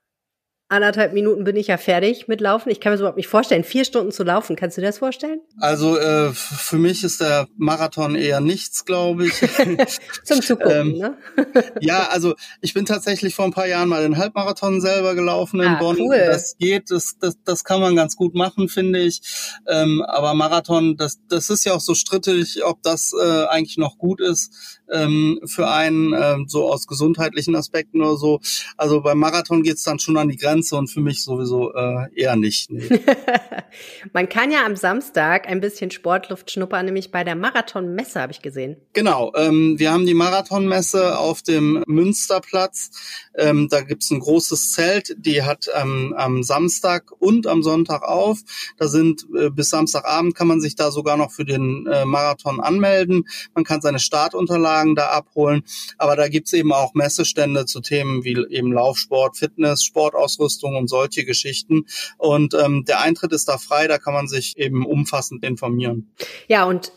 anderthalb 0.69 1.13
Minuten 1.13 1.45
bin 1.45 1.55
ich 1.55 1.69
ja 1.69 1.77
fertig 1.77 2.27
mit 2.27 2.41
Laufen. 2.41 2.71
Ich 2.71 2.81
kann 2.81 2.91
mir 2.91 2.95
das 2.95 3.01
überhaupt 3.01 3.17
nicht 3.17 3.29
vorstellen, 3.29 3.63
vier 3.63 3.85
Stunden 3.85 4.11
zu 4.11 4.25
laufen. 4.25 4.57
Kannst 4.57 4.77
du 4.77 4.81
dir 4.81 4.89
das 4.89 4.99
vorstellen? 4.99 5.41
Also 5.61 5.97
äh, 5.97 6.33
für 6.33 6.77
mich 6.77 7.05
ist 7.05 7.21
der 7.21 7.47
Marathon 7.57 8.17
eher 8.17 8.41
nichts, 8.41 8.85
glaube 8.85 9.27
ich. 9.27 9.35
Zum 10.25 10.43
Zugucken, 10.43 10.95
ähm, 10.95 10.99
ne? 10.99 11.17
ja, 11.81 12.09
also 12.09 12.35
ich 12.61 12.75
bin 12.75 12.85
tatsächlich 12.85 13.37
vor 13.37 13.45
ein 13.45 13.53
paar 13.53 13.69
Jahren 13.69 13.89
mal 13.89 14.03
den 14.03 14.17
Halbmarathon 14.17 14.81
selber 14.81 15.15
gelaufen 15.15 15.61
in 15.61 15.69
ah, 15.69 15.79
Bonn. 15.79 15.99
Cool. 16.01 16.19
Das 16.19 16.57
geht, 16.59 16.91
das, 16.91 17.17
das, 17.21 17.37
das 17.45 17.63
kann 17.63 17.81
man 17.81 17.95
ganz 17.95 18.17
gut 18.17 18.35
machen, 18.35 18.69
finde 18.69 19.01
ich. 19.01 19.21
Ähm, 19.69 20.03
aber 20.03 20.35
Marathon, 20.35 20.97
das, 20.97 21.21
das 21.29 21.49
ist 21.49 21.65
ja 21.65 21.75
auch 21.75 21.81
so 21.81 21.95
strittig, 21.95 22.65
ob 22.65 22.83
das 22.83 23.13
äh, 23.13 23.45
eigentlich 23.47 23.79
noch 23.79 23.99
gut 23.99 24.21
ist 24.21 24.81
ähm, 24.93 25.41
für 25.45 25.69
einen, 25.69 26.13
äh, 26.13 26.39
so 26.49 26.69
aus 26.71 26.89
gesundheitlichen 26.89 27.55
Aspekten 27.55 28.03
oder 28.03 28.17
so. 28.17 28.41
Also 28.77 29.01
beim 29.01 29.19
Marathon 29.19 29.63
geht's 29.63 29.85
dann 29.85 30.01
schon 30.01 30.17
an 30.17 30.29
die 30.29 30.37
Grenze 30.37 30.56
und 30.73 30.89
für 30.89 31.01
mich 31.01 31.23
sowieso 31.23 31.73
äh, 31.75 32.07
eher 32.15 32.37
nicht. 32.37 32.71
Nee. 32.71 32.89
Man 34.13 34.29
kann 34.29 34.51
ja 34.51 34.65
am 34.65 34.77
Samstag 34.77 35.49
ein 35.49 35.61
bisschen 35.61 35.91
Sportluft 35.91 36.51
schnuppern, 36.51 36.87
nämlich 36.87 37.11
bei 37.11 37.25
der 37.25 37.37
Marathonmesse 37.37 38.21
habe 38.21 38.33
ich 38.33 38.43
gesehen. 38.43 38.77
Genau, 38.93 39.33
ähm, 39.37 39.79
wir 39.79 39.93
haben 39.93 40.07
die 40.07 40.15
Marathonmesse 40.15 41.19
auf 41.19 41.43
dem 41.43 41.83
Münsterplatz. 41.87 42.91
Ähm, 43.37 43.69
da 43.71 43.83
gibt's 43.83 44.11
ein 44.11 44.21
großes 44.21 44.73
Zelt, 44.73 45.15
die 45.19 45.43
hat 45.43 45.67
ähm, 45.75 46.15
am 46.17 46.43
Samstag 46.43 47.13
und 47.19 47.47
am 47.47 47.63
Sonntag 47.63 48.03
auf. 48.03 48.39
Da 48.79 48.89
sind 48.89 49.27
äh, 49.37 49.51
bis 49.51 49.71
Samstagabend 49.71 50.35
kann 50.35 50.49
man 50.49 50.61
sich 50.61 50.77
da 50.77 50.91
sogar 50.91 51.17
noch 51.17 51.33
für 51.33 51.45
den 51.45 51.87
äh, 51.87 52.05
Marathon 52.05 52.61
anmelden. 52.61 53.29
Man 53.55 53.65
kann 53.65 53.81
seine 53.81 53.99
Startunterlagen 53.99 54.57
Unterlagen 54.57 54.95
da 54.95 55.09
abholen. 55.09 55.63
Aber 55.99 56.17
da 56.17 56.29
gibt's 56.29 56.53
eben 56.53 56.73
auch 56.73 56.95
Messestände 56.95 57.67
zu 57.67 57.81
Themen 57.81 58.25
wie 58.25 58.37
eben 58.51 58.73
Laufsport, 58.73 59.37
Fitness, 59.37 59.85
Sportausrüstung 59.85 60.46
und 60.77 60.89
solche 60.89 61.25
Geschichten. 61.25 61.87
Und 62.19 62.55
ähm, 62.55 62.85
der 62.85 63.01
Eintritt 63.01 63.33
ist 63.33 63.49
da 63.49 63.59
frei, 63.59 63.87
da 63.89 63.99
kann 63.99 64.15
man 64.15 64.29
sich 64.29 64.57
eben 64.57 64.87
umfassend 64.87 65.45
informieren. 65.45 66.15
Ja, 66.49 66.65
und 66.65 66.93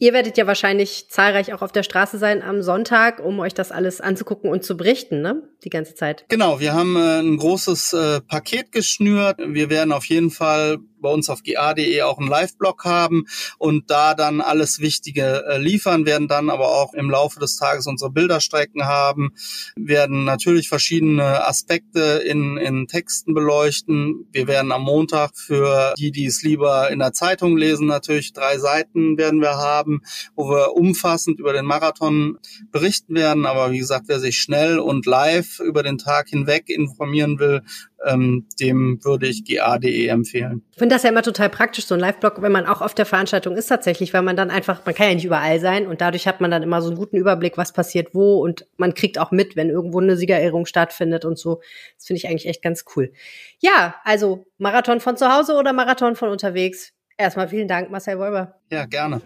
Ihr 0.00 0.12
werdet 0.12 0.36
ja 0.36 0.46
wahrscheinlich 0.48 1.08
zahlreich 1.08 1.54
auch 1.54 1.62
auf 1.62 1.70
der 1.70 1.84
Straße 1.84 2.18
sein 2.18 2.42
am 2.42 2.62
Sonntag, 2.62 3.24
um 3.24 3.38
euch 3.38 3.54
das 3.54 3.70
alles 3.70 4.00
anzugucken 4.00 4.50
und 4.50 4.64
zu 4.64 4.76
berichten, 4.76 5.22
ne? 5.22 5.48
Die 5.62 5.70
ganze 5.70 5.94
Zeit. 5.94 6.24
Genau, 6.28 6.58
wir 6.58 6.74
haben 6.74 6.96
äh, 6.96 7.20
ein 7.20 7.36
großes 7.36 7.92
äh, 7.92 8.20
Paket 8.20 8.72
geschnürt. 8.72 9.38
Wir 9.38 9.70
werden 9.70 9.92
auf 9.92 10.04
jeden 10.06 10.30
Fall 10.30 10.78
bei 11.04 11.10
uns 11.10 11.28
auf 11.28 11.42
ga.de 11.44 12.02
auch 12.02 12.18
einen 12.18 12.28
Live-Blog 12.28 12.84
haben 12.84 13.26
und 13.58 13.90
da 13.90 14.14
dann 14.14 14.40
alles 14.40 14.80
Wichtige 14.80 15.44
äh, 15.46 15.58
liefern, 15.58 16.06
werden 16.06 16.26
dann 16.26 16.50
aber 16.50 16.70
auch 16.70 16.94
im 16.94 17.10
Laufe 17.10 17.38
des 17.38 17.56
Tages 17.56 17.86
unsere 17.86 18.10
Bilderstrecken 18.10 18.86
haben, 18.86 19.34
werden 19.76 20.24
natürlich 20.24 20.68
verschiedene 20.68 21.46
Aspekte 21.46 22.22
in, 22.26 22.56
in 22.56 22.86
Texten 22.88 23.34
beleuchten. 23.34 24.26
Wir 24.32 24.48
werden 24.48 24.72
am 24.72 24.82
Montag 24.82 25.36
für 25.36 25.94
die, 25.98 26.10
die 26.10 26.24
es 26.24 26.42
lieber 26.42 26.90
in 26.90 26.98
der 26.98 27.12
Zeitung 27.12 27.56
lesen, 27.56 27.86
natürlich 27.86 28.32
drei 28.32 28.58
Seiten 28.58 29.18
werden 29.18 29.40
wir 29.40 29.56
haben, 29.58 30.00
wo 30.34 30.48
wir 30.48 30.72
umfassend 30.72 31.38
über 31.38 31.52
den 31.52 31.66
Marathon 31.66 32.38
berichten 32.72 33.14
werden. 33.14 33.44
Aber 33.44 33.72
wie 33.72 33.78
gesagt, 33.78 34.04
wer 34.08 34.20
sich 34.20 34.38
schnell 34.38 34.78
und 34.78 35.04
live 35.04 35.60
über 35.60 35.82
den 35.82 35.98
Tag 35.98 36.28
hinweg 36.28 36.70
informieren 36.70 37.38
will, 37.38 37.62
ähm, 38.04 38.46
dem 38.60 39.00
würde 39.02 39.26
ich 39.26 39.44
ga.de 39.44 40.06
empfehlen. 40.06 40.62
Ich 40.72 40.78
finde 40.94 41.02
das 41.02 41.02
ja 41.02 41.10
immer 41.10 41.22
total 41.22 41.50
praktisch, 41.50 41.86
so 41.86 41.94
ein 41.94 42.00
Live-Blog, 42.00 42.40
wenn 42.40 42.52
man 42.52 42.66
auch 42.66 42.80
auf 42.80 42.94
der 42.94 43.04
Veranstaltung 43.04 43.56
ist 43.56 43.66
tatsächlich, 43.66 44.14
weil 44.14 44.22
man 44.22 44.36
dann 44.36 44.50
einfach, 44.50 44.84
man 44.86 44.94
kann 44.94 45.08
ja 45.08 45.14
nicht 45.14 45.24
überall 45.24 45.58
sein 45.58 45.88
und 45.88 46.00
dadurch 46.00 46.28
hat 46.28 46.40
man 46.40 46.52
dann 46.52 46.62
immer 46.62 46.82
so 46.82 46.88
einen 46.88 46.96
guten 46.96 47.16
Überblick, 47.16 47.58
was 47.58 47.72
passiert 47.72 48.14
wo 48.14 48.38
und 48.38 48.66
man 48.76 48.94
kriegt 48.94 49.18
auch 49.18 49.32
mit, 49.32 49.56
wenn 49.56 49.70
irgendwo 49.70 50.00
eine 50.00 50.16
Siegerehrung 50.16 50.66
stattfindet 50.66 51.24
und 51.24 51.36
so. 51.36 51.60
Das 51.96 52.06
finde 52.06 52.18
ich 52.18 52.28
eigentlich 52.28 52.46
echt 52.46 52.62
ganz 52.62 52.84
cool. 52.94 53.12
Ja, 53.58 53.96
also 54.04 54.46
Marathon 54.58 55.00
von 55.00 55.16
zu 55.16 55.34
Hause 55.34 55.54
oder 55.54 55.72
Marathon 55.72 56.14
von 56.14 56.28
unterwegs? 56.28 56.92
Erstmal 57.16 57.48
vielen 57.48 57.66
Dank, 57.66 57.90
Marcel 57.90 58.18
Wolber. 58.20 58.60
Ja, 58.70 58.84
gerne. 58.86 59.20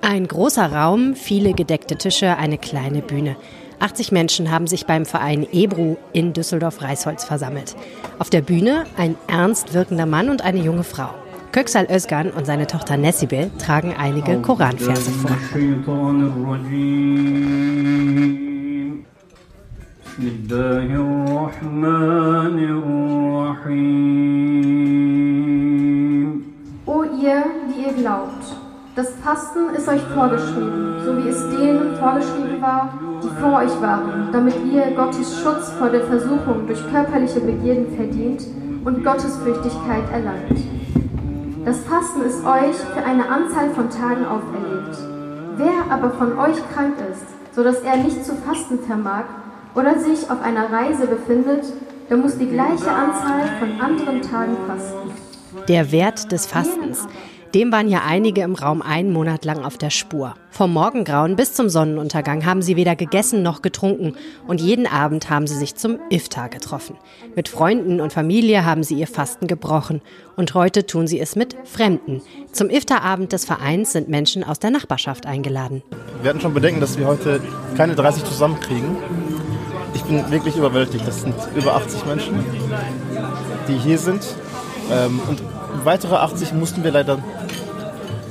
Ein 0.00 0.26
großer 0.26 0.66
Raum, 0.66 1.14
viele 1.14 1.52
gedeckte 1.52 1.96
Tische, 1.96 2.38
eine 2.38 2.56
kleine 2.56 3.02
Bühne. 3.02 3.36
80 3.82 4.12
Menschen 4.12 4.50
haben 4.50 4.68
sich 4.68 4.86
beim 4.86 5.04
Verein 5.04 5.44
Ebru 5.52 5.96
in 6.12 6.32
Düsseldorf-Reisholz 6.32 7.24
versammelt. 7.24 7.74
Auf 8.20 8.30
der 8.30 8.40
Bühne 8.40 8.84
ein 8.96 9.16
ernst 9.26 9.74
wirkender 9.74 10.06
Mann 10.06 10.30
und 10.30 10.42
eine 10.42 10.60
junge 10.60 10.84
Frau. 10.84 11.10
Köksal 11.50 11.88
Özgan 11.90 12.30
und 12.30 12.46
seine 12.46 12.68
Tochter 12.68 12.96
Nessibel 12.96 13.50
tragen 13.58 13.92
einige 13.98 14.40
Koranverse 14.40 15.10
vor. 15.10 15.32
O 26.86 27.02
ihr, 27.02 27.44
die 27.68 27.82
ihr 27.82 27.92
glaubt, 27.94 28.61
das 28.94 29.08
Fasten 29.24 29.70
ist 29.74 29.88
euch 29.88 30.02
vorgeschrieben, 30.14 30.96
so 31.04 31.16
wie 31.16 31.28
es 31.28 31.48
denen 31.48 31.96
vorgeschrieben 31.96 32.60
war, 32.60 32.92
die 33.22 33.40
vor 33.40 33.58
euch 33.60 33.80
waren, 33.80 34.28
damit 34.32 34.54
ihr 34.70 34.90
Gottes 34.94 35.40
Schutz 35.40 35.70
vor 35.78 35.88
der 35.88 36.02
Versuchung 36.02 36.66
durch 36.66 36.80
körperliche 36.90 37.40
Begierden 37.40 37.96
verdient 37.96 38.42
und 38.84 39.02
Gottesfürchtigkeit 39.02 40.10
erlangt. 40.12 40.58
Das 41.64 41.80
Fasten 41.80 42.22
ist 42.22 42.44
euch 42.44 42.76
für 42.76 43.04
eine 43.04 43.28
Anzahl 43.28 43.70
von 43.70 43.88
Tagen 43.88 44.26
auferlegt. 44.26 44.98
Wer 45.56 45.90
aber 45.90 46.10
von 46.10 46.38
euch 46.38 46.56
krank 46.74 46.96
ist, 47.10 47.54
so 47.54 47.62
dass 47.62 47.80
er 47.80 47.96
nicht 47.96 48.24
zu 48.24 48.34
fasten 48.34 48.78
vermag 48.80 49.24
oder 49.74 49.98
sich 49.98 50.30
auf 50.30 50.42
einer 50.42 50.70
Reise 50.70 51.06
befindet, 51.06 51.64
der 52.10 52.16
muss 52.18 52.36
die 52.36 52.48
gleiche 52.48 52.90
Anzahl 52.90 53.48
von 53.58 53.80
anderen 53.80 54.20
Tagen 54.20 54.56
fasten. 54.66 55.66
Der 55.68 55.92
Wert 55.92 56.32
des 56.32 56.46
Fastens. 56.46 57.06
Dem 57.54 57.70
waren 57.70 57.88
ja 57.88 58.00
einige 58.06 58.40
im 58.40 58.54
Raum 58.54 58.80
einen 58.80 59.12
Monat 59.12 59.44
lang 59.44 59.62
auf 59.62 59.76
der 59.76 59.90
Spur. 59.90 60.34
Vom 60.50 60.72
Morgengrauen 60.72 61.36
bis 61.36 61.52
zum 61.52 61.68
Sonnenuntergang 61.68 62.46
haben 62.46 62.62
sie 62.62 62.76
weder 62.76 62.96
gegessen 62.96 63.42
noch 63.42 63.60
getrunken 63.60 64.14
und 64.46 64.62
jeden 64.62 64.86
Abend 64.86 65.28
haben 65.28 65.46
sie 65.46 65.56
sich 65.56 65.74
zum 65.74 65.98
Iftar 66.08 66.48
getroffen. 66.48 66.96
Mit 67.36 67.50
Freunden 67.50 68.00
und 68.00 68.10
Familie 68.10 68.64
haben 68.64 68.82
sie 68.82 68.94
ihr 68.94 69.06
Fasten 69.06 69.48
gebrochen 69.48 70.00
und 70.34 70.54
heute 70.54 70.86
tun 70.86 71.06
sie 71.06 71.20
es 71.20 71.36
mit 71.36 71.54
Fremden. 71.64 72.22
Zum 72.52 72.70
Iftarabend 72.70 73.34
des 73.34 73.44
Vereins 73.44 73.92
sind 73.92 74.08
Menschen 74.08 74.44
aus 74.44 74.58
der 74.58 74.70
Nachbarschaft 74.70 75.26
eingeladen. 75.26 75.82
Wir 76.22 76.30
hatten 76.30 76.40
schon 76.40 76.54
Bedenken, 76.54 76.80
dass 76.80 76.96
wir 76.96 77.06
heute 77.06 77.42
keine 77.76 77.94
30 77.94 78.24
zusammenkriegen. 78.24 78.96
Ich 79.92 80.02
bin 80.04 80.30
wirklich 80.30 80.56
überwältigt. 80.56 81.06
Das 81.06 81.20
sind 81.20 81.34
über 81.54 81.74
80 81.74 82.06
Menschen, 82.06 82.42
die 83.68 83.76
hier 83.76 83.98
sind. 83.98 84.22
Ähm, 84.90 85.20
und 85.28 85.42
weitere 85.84 86.16
80 86.16 86.52
mussten 86.54 86.84
wir 86.84 86.90
leider 86.90 87.18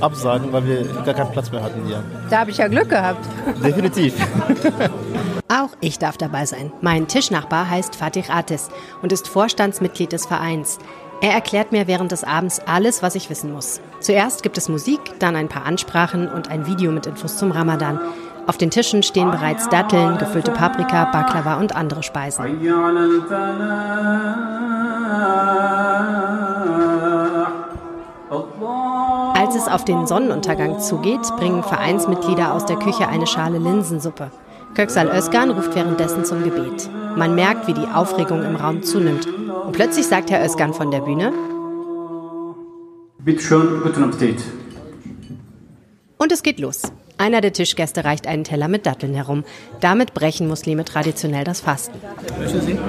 absagen, 0.02 0.52
weil 0.52 0.66
wir 0.66 0.84
gar 1.04 1.14
keinen 1.14 1.32
Platz 1.32 1.52
mehr 1.52 1.64
hatten 1.64 1.86
hier. 1.86 2.04
Da 2.30 2.40
habe 2.40 2.52
ich 2.52 2.58
ja 2.58 2.68
Glück 2.68 2.90
gehabt. 2.90 3.26
Definitiv. 3.64 4.16
Auch 5.48 5.70
ich 5.82 6.00
darf 6.00 6.18
dabei 6.18 6.46
sein. 6.46 6.72
Mein 6.82 7.08
Tischnachbar 7.08 7.70
heißt 7.70 7.96
Fatih 7.96 8.24
Atis 8.30 8.70
und 9.02 9.12
ist 9.12 9.28
Vorstandsmitglied 9.28 10.12
des 10.12 10.26
Vereins. 10.26 10.80
Er 11.22 11.34
erklärt 11.34 11.72
mir 11.72 11.88
während 11.88 12.12
des 12.12 12.24
Abends 12.24 12.60
alles, 12.66 13.04
was 13.04 13.16
ich 13.16 13.30
wissen 13.30 13.52
muss. 13.52 13.80
Zuerst 14.00 14.42
gibt 14.42 14.58
es 14.58 14.70
Musik, 14.70 15.00
dann 15.20 15.36
ein 15.36 15.50
paar 15.50 15.66
Ansprachen 15.66 16.28
und 16.28 16.50
ein 16.50 16.66
Video 16.66 16.92
mit 16.92 17.06
Infos 17.06 17.38
zum 17.38 17.52
Ramadan. 17.52 18.00
Auf 18.48 18.58
den 18.58 18.72
Tischen 18.72 19.04
stehen 19.04 19.30
bereits 19.30 19.70
Datteln, 19.70 20.18
gefüllte 20.18 20.52
Paprika, 20.52 21.06
Baklava 21.06 21.60
und 21.60 21.76
andere 21.76 22.02
Speisen. 22.02 22.44
Als 29.52 29.64
es 29.64 29.68
auf 29.68 29.84
den 29.84 30.08
Sonnenuntergang 30.08 30.80
zugeht, 30.80 31.24
bringen 31.36 31.62
Vereinsmitglieder 31.62 32.54
aus 32.54 32.66
der 32.66 32.78
Küche 32.78 33.10
eine 33.10 33.28
Schale 33.28 33.58
Linsensuppe. 33.58 34.32
Köksal 34.76 35.10
Özkan 35.10 35.52
ruft 35.52 35.76
währenddessen 35.76 36.24
zum 36.24 36.42
Gebet. 36.46 36.90
Man 37.18 37.36
merkt, 37.36 37.68
wie 37.68 37.74
die 37.74 37.86
Aufregung 37.94 38.46
im 38.46 38.56
Raum 38.56 38.82
zunimmt. 38.82 39.28
Und 39.28 39.74
plötzlich 39.74 40.08
sagt 40.08 40.32
Herr 40.32 40.42
Özkan 40.46 40.74
von 40.74 40.90
der 40.90 41.02
Bühne: 41.02 41.34
Bitte 43.20 43.42
schön, 43.42 43.82
guten 43.84 44.06
Appetit. 44.06 44.42
Und 46.18 46.32
es 46.32 46.44
geht 46.44 46.62
los. 46.62 46.84
Einer 47.18 47.42
der 47.42 47.52
Tischgäste 47.52 48.06
reicht 48.06 48.28
einen 48.28 48.46
Teller 48.46 48.70
mit 48.70 48.86
Datteln 48.86 49.14
herum. 49.14 49.44
Damit 49.82 50.14
brechen 50.14 50.48
Muslime 50.48 50.86
traditionell 50.86 51.44
das 51.44 51.60
Fasten. 51.60 52.00
Möchten 52.40 52.62
Sie? 52.62 52.80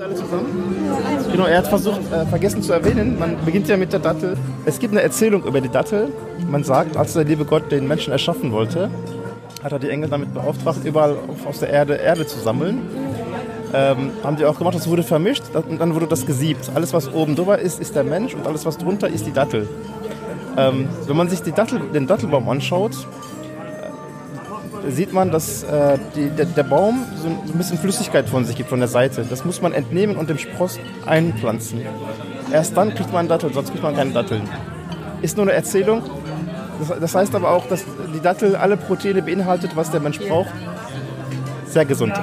Dankeschön. 0.00 0.02
alle 0.02 0.14
zusammen? 0.14 1.30
Genau, 1.30 1.44
er 1.44 1.58
hat 1.58 1.66
versucht, 1.66 2.00
äh, 2.12 2.24
vergessen 2.26 2.62
zu 2.62 2.72
erwähnen, 2.72 3.18
man 3.18 3.36
beginnt 3.44 3.68
ja 3.68 3.76
mit 3.76 3.92
der 3.92 4.00
Dattel. 4.00 4.36
Es 4.64 4.78
gibt 4.78 4.92
eine 4.92 5.02
Erzählung 5.02 5.44
über 5.44 5.60
die 5.60 5.68
Dattel. 5.68 6.12
Man 6.48 6.64
sagt, 6.64 6.96
als 6.96 7.12
der 7.12 7.24
liebe 7.24 7.44
Gott 7.44 7.70
den 7.70 7.86
Menschen 7.86 8.12
erschaffen 8.12 8.52
wollte, 8.52 8.90
hat 9.62 9.72
er 9.72 9.78
die 9.78 9.90
Engel 9.90 10.08
damit 10.08 10.32
beauftragt, 10.32 10.84
überall 10.84 11.16
aus 11.44 11.60
der 11.60 11.68
Erde 11.68 11.96
Erde 11.96 12.26
zu 12.26 12.38
sammeln. 12.38 12.80
Ähm, 13.72 14.10
haben 14.24 14.36
die 14.36 14.44
auch 14.46 14.58
gemacht, 14.58 14.74
das 14.74 14.88
wurde 14.88 15.02
vermischt 15.02 15.44
und 15.54 15.80
dann 15.80 15.94
wurde 15.94 16.06
das 16.06 16.26
gesiebt. 16.26 16.70
Alles, 16.74 16.92
was 16.92 17.12
oben 17.12 17.36
drüber 17.36 17.58
ist, 17.58 17.80
ist 17.80 17.94
der 17.94 18.02
Mensch 18.02 18.34
und 18.34 18.46
alles, 18.46 18.64
was 18.66 18.78
drunter 18.78 19.08
ist, 19.08 19.26
die 19.26 19.32
Dattel. 19.32 19.68
Ähm, 20.56 20.88
wenn 21.06 21.16
man 21.16 21.28
sich 21.28 21.40
Dattel, 21.40 21.80
den 21.94 22.06
Dattelbaum 22.06 22.48
anschaut, 22.48 22.92
sieht 24.88 25.12
man, 25.12 25.30
dass 25.30 25.62
äh, 25.62 25.98
die, 26.16 26.30
der, 26.30 26.46
der, 26.46 26.62
Baum 26.62 27.04
so 27.20 27.28
ein 27.28 27.58
bisschen 27.58 27.78
Flüssigkeit 27.78 28.28
von 28.28 28.44
sich 28.44 28.56
gibt, 28.56 28.68
von 28.68 28.78
der 28.78 28.88
Seite. 28.88 29.24
Das 29.28 29.44
muss 29.44 29.60
man 29.60 29.72
entnehmen 29.72 30.16
und 30.16 30.30
dem 30.30 30.38
Spross 30.38 30.78
einpflanzen. 31.06 31.82
Erst 32.52 32.76
dann 32.76 32.94
kriegt 32.94 33.12
man 33.12 33.28
Datteln, 33.28 33.52
sonst 33.52 33.70
kriegt 33.70 33.82
man 33.82 33.94
keine 33.94 34.12
Datteln. 34.12 34.42
Ist 35.22 35.36
nur 35.36 35.46
eine 35.46 35.52
Erzählung. 35.52 36.02
Das, 36.78 36.98
das 36.98 37.14
heißt 37.14 37.34
aber 37.34 37.50
auch, 37.50 37.66
dass 37.66 37.84
die 38.14 38.20
Dattel 38.20 38.56
alle 38.56 38.76
Proteine 38.76 39.22
beinhaltet, 39.22 39.76
was 39.76 39.90
der 39.90 40.00
Mensch 40.00 40.18
braucht. 40.18 40.50
Sehr 41.66 41.84
gesund. 41.84 42.14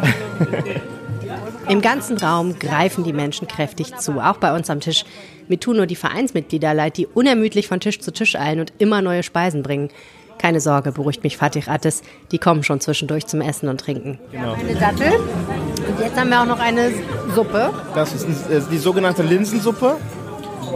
Im 1.69 1.81
ganzen 1.81 2.17
Raum 2.17 2.57
greifen 2.59 3.03
die 3.03 3.11
Menschen 3.11 3.47
kräftig 3.47 3.95
zu, 3.97 4.19
auch 4.19 4.37
bei 4.37 4.55
uns 4.55 4.69
am 4.69 4.79
Tisch. 4.79 5.03
Mir 5.49 5.59
tun 5.59 5.77
nur 5.77 5.85
die 5.85 5.95
Vereinsmitglieder 5.95 6.73
leid, 6.73 6.97
die 6.97 7.07
unermüdlich 7.07 7.67
von 7.67 7.81
Tisch 7.81 7.99
zu 7.99 8.11
Tisch 8.11 8.37
eilen 8.37 8.61
und 8.61 8.73
immer 8.77 9.01
neue 9.01 9.21
Speisen 9.21 9.63
bringen. 9.63 9.89
Keine 10.37 10.61
Sorge, 10.61 10.91
beruhigt 10.91 11.23
mich 11.23 11.37
Fatih 11.37 11.63
Attes. 11.67 12.03
Die 12.31 12.37
kommen 12.37 12.63
schon 12.63 12.79
zwischendurch 12.79 13.25
zum 13.25 13.41
Essen 13.41 13.69
und 13.69 13.79
Trinken. 13.79 14.19
Genau. 14.31 14.53
Eine 14.53 14.75
Dattel. 14.75 15.19
Und 15.87 15.99
jetzt 15.99 16.17
haben 16.17 16.29
wir 16.29 16.41
auch 16.41 16.45
noch 16.45 16.59
eine 16.59 16.91
Suppe. 17.33 17.71
Das 17.95 18.13
ist 18.13 18.49
äh, 18.49 18.61
die 18.71 18.77
sogenannte 18.77 19.23
Linsensuppe, 19.23 19.97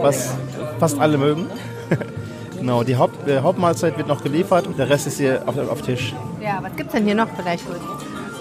was 0.00 0.34
fast 0.80 0.98
alle 0.98 1.16
mögen. 1.16 1.46
genau, 2.58 2.82
die 2.82 2.96
Haupt, 2.96 3.28
äh, 3.28 3.40
Hauptmahlzeit 3.40 3.96
wird 3.96 4.08
noch 4.08 4.22
geliefert 4.22 4.66
und 4.66 4.78
der 4.78 4.90
Rest 4.90 5.06
ist 5.06 5.18
hier 5.18 5.42
auf, 5.46 5.56
auf 5.56 5.82
Tisch. 5.82 6.14
Ja, 6.40 6.58
was 6.60 6.74
gibt 6.76 6.88
es 6.88 6.96
denn 6.96 7.04
hier 7.04 7.14
noch 7.14 7.28
vielleicht? 7.36 7.64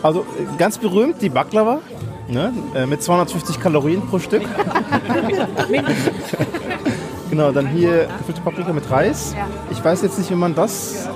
Also 0.01 0.21
äh, 0.21 0.57
ganz 0.57 0.77
berühmt 0.77 1.21
die 1.21 1.29
Baklava. 1.29 1.79
Ne, 2.27 2.53
mit 2.87 3.03
250 3.03 3.59
Kalorien 3.59 4.01
pro 4.07 4.17
Stück. 4.17 4.43
Genau, 7.31 7.51
dann 7.53 7.65
hier 7.65 8.07
gefüllte 8.17 8.41
Paprika 8.41 8.73
mit 8.73 8.91
Reis. 8.91 9.33
Ja. 9.35 9.47
Ich 9.71 9.83
weiß 9.83 10.01
jetzt 10.01 10.19
nicht, 10.19 10.29
wie 10.29 10.35
man 10.35 10.53
das 10.53 11.07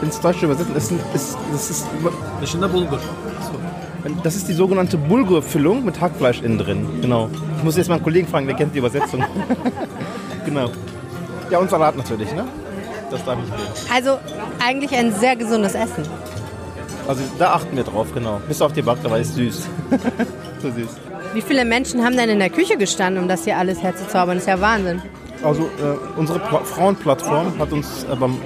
ins 0.00 0.20
Deutsche 0.20 0.46
übersetzt. 0.46 0.70
Das 0.72 0.84
ist, 0.84 0.92
ist, 1.12 1.38
das 1.52 1.70
ist, 1.70 1.86
das 2.40 2.54
ist 2.54 2.60
Bulgur. 2.60 3.00
Das 4.22 4.36
ist 4.36 4.48
die 4.48 4.52
sogenannte 4.54 4.96
Bulgur-Füllung 4.96 5.84
mit 5.84 6.00
Hackfleisch 6.00 6.40
innen 6.40 6.56
drin. 6.56 6.86
Genau. 7.02 7.28
Ich 7.58 7.64
muss 7.64 7.76
jetzt 7.76 7.88
mal 7.88 7.96
einen 7.96 8.04
Kollegen 8.04 8.28
fragen, 8.28 8.46
der 8.46 8.56
kennt 8.56 8.74
die 8.74 8.78
Übersetzung. 8.78 9.24
genau. 10.44 10.70
Ja, 11.50 11.58
und 11.58 11.68
Salat 11.68 11.96
natürlich, 11.96 12.32
ne? 12.32 12.46
Das 13.10 13.24
darf 13.24 13.36
ich 13.44 13.52
fehlen. 13.52 13.92
Also 13.92 14.18
eigentlich 14.64 14.96
ein 14.96 15.12
sehr 15.12 15.34
gesundes 15.34 15.74
Essen. 15.74 16.04
Also 17.08 17.22
da 17.40 17.54
achten 17.54 17.76
wir 17.76 17.82
drauf, 17.82 18.06
genau. 18.14 18.40
Bis 18.46 18.62
auf 18.62 18.72
die 18.72 18.82
Baklava 18.82 19.16
ist 19.16 19.34
süß. 19.34 19.68
so 20.62 20.70
süß. 20.70 20.88
Wie 21.34 21.42
viele 21.42 21.64
Menschen 21.64 22.04
haben 22.04 22.16
denn 22.16 22.30
in 22.30 22.38
der 22.38 22.50
Küche 22.50 22.76
gestanden, 22.76 23.20
um 23.20 23.28
das 23.28 23.44
hier 23.44 23.58
alles 23.58 23.82
herzuzaubern? 23.82 24.36
Das 24.36 24.44
ist 24.44 24.48
ja 24.48 24.60
Wahnsinn. 24.60 25.02
Also 25.42 25.62
äh, 25.62 26.18
unsere 26.18 26.38
Pla 26.38 26.60
Frauenplattform 26.60 27.58
hat 27.58 27.72
uns 27.72 28.04
äh, 28.04 28.14
beim, 28.14 28.36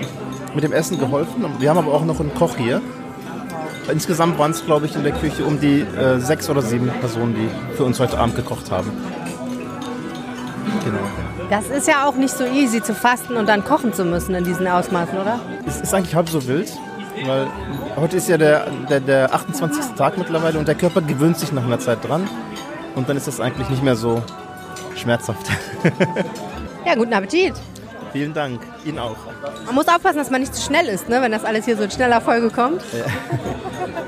mit 0.55 0.63
dem 0.63 0.73
Essen 0.73 0.99
geholfen. 0.99 1.45
Wir 1.59 1.71
haben 1.71 1.79
aber 1.79 1.93
auch 1.93 2.05
noch 2.05 2.21
einen 2.21 2.33
Koch 2.35 2.57
hier. 2.57 2.81
Insgesamt 3.91 4.39
waren 4.39 4.53
es, 4.53 4.65
glaube 4.65 4.87
ich, 4.87 4.95
in 4.95 5.03
der 5.03 5.13
Küche 5.13 5.45
um 5.45 5.61
die 5.61 5.81
äh, 5.81 6.19
sechs 6.19 6.49
oder 6.49 6.63
sieben 6.63 6.89
Personen, 7.01 7.35
die 7.35 7.77
für 7.77 7.85
uns 7.85 8.01
heute 8.01 8.19
Abend 8.19 8.37
gekocht 8.37 8.71
haben. 8.71 8.91
Genau. 10.85 10.99
Das 11.51 11.67
ist 11.69 11.87
ja 11.87 12.07
auch 12.07 12.15
nicht 12.15 12.35
so 12.35 12.45
easy 12.45 12.83
zu 12.83 12.95
fasten 12.95 13.37
und 13.37 13.49
dann 13.49 13.65
kochen 13.65 13.93
zu 13.93 14.05
müssen 14.05 14.35
in 14.35 14.45
diesen 14.45 14.67
Ausmaßen, 14.67 15.19
oder? 15.19 15.41
Es 15.67 15.81
ist 15.81 15.93
eigentlich 15.93 16.15
halb 16.15 16.29
so 16.29 16.47
wild, 16.47 16.73
weil 17.27 17.47
heute 17.97 18.17
ist 18.17 18.29
ja 18.29 18.39
der, 18.39 18.67
der, 18.89 19.01
der 19.01 19.35
28. 19.35 19.95
Tag 19.97 20.17
mittlerweile 20.17 20.59
und 20.59 20.67
der 20.67 20.75
Körper 20.75 21.03
gewöhnt 21.03 21.39
sich 21.39 21.53
nach 21.53 21.65
einer 21.65 21.79
Zeit 21.79 22.07
dran. 22.07 22.29
Und 22.95 23.09
dann 23.09 23.17
ist 23.17 23.27
das 23.27 23.41
eigentlich 23.41 23.69
nicht 23.69 23.83
mehr 23.83 23.97
so 23.97 24.23
schmerzhaft. 24.95 25.47
Ja, 26.87 26.95
guten 26.95 27.13
Appetit. 27.15 27.55
Vielen 28.13 28.35
Dank. 28.35 28.61
Ihnen 28.85 28.99
auch. 28.99 29.17
Man 29.67 29.75
muss 29.75 29.89
aufpassen, 29.89 30.19
dass 30.19 30.31
man 30.31 30.41
nicht 30.41 30.55
zu 30.55 30.63
schnell 30.63 30.87
ist, 30.87 31.09
ne? 31.09 31.21
wenn 31.21 31.33
das 31.33 31.45
alles 31.45 31.65
hier 31.65 31.77
so 31.77 31.83
in 31.83 31.91
schneller 31.91 32.21
Folge 32.21 32.51
kommt. 32.51 32.83
Ja. 32.93 33.07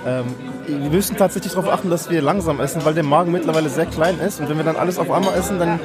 ähm, 0.20 0.34
wir 0.66 0.90
müssen 0.90 1.16
tatsächlich 1.16 1.52
darauf 1.54 1.72
achten, 1.72 1.90
dass 1.90 2.10
wir 2.10 2.22
langsam 2.22 2.60
essen, 2.60 2.84
weil 2.84 2.94
der 2.94 3.02
Magen 3.02 3.32
mittlerweile 3.32 3.68
sehr 3.68 3.86
klein 3.86 4.20
ist. 4.20 4.40
Und 4.40 4.48
wenn 4.48 4.58
wir 4.58 4.64
dann 4.64 4.76
alles 4.76 4.98
auf 4.98 5.10
einmal 5.10 5.34
essen, 5.34 5.58
dann 5.58 5.80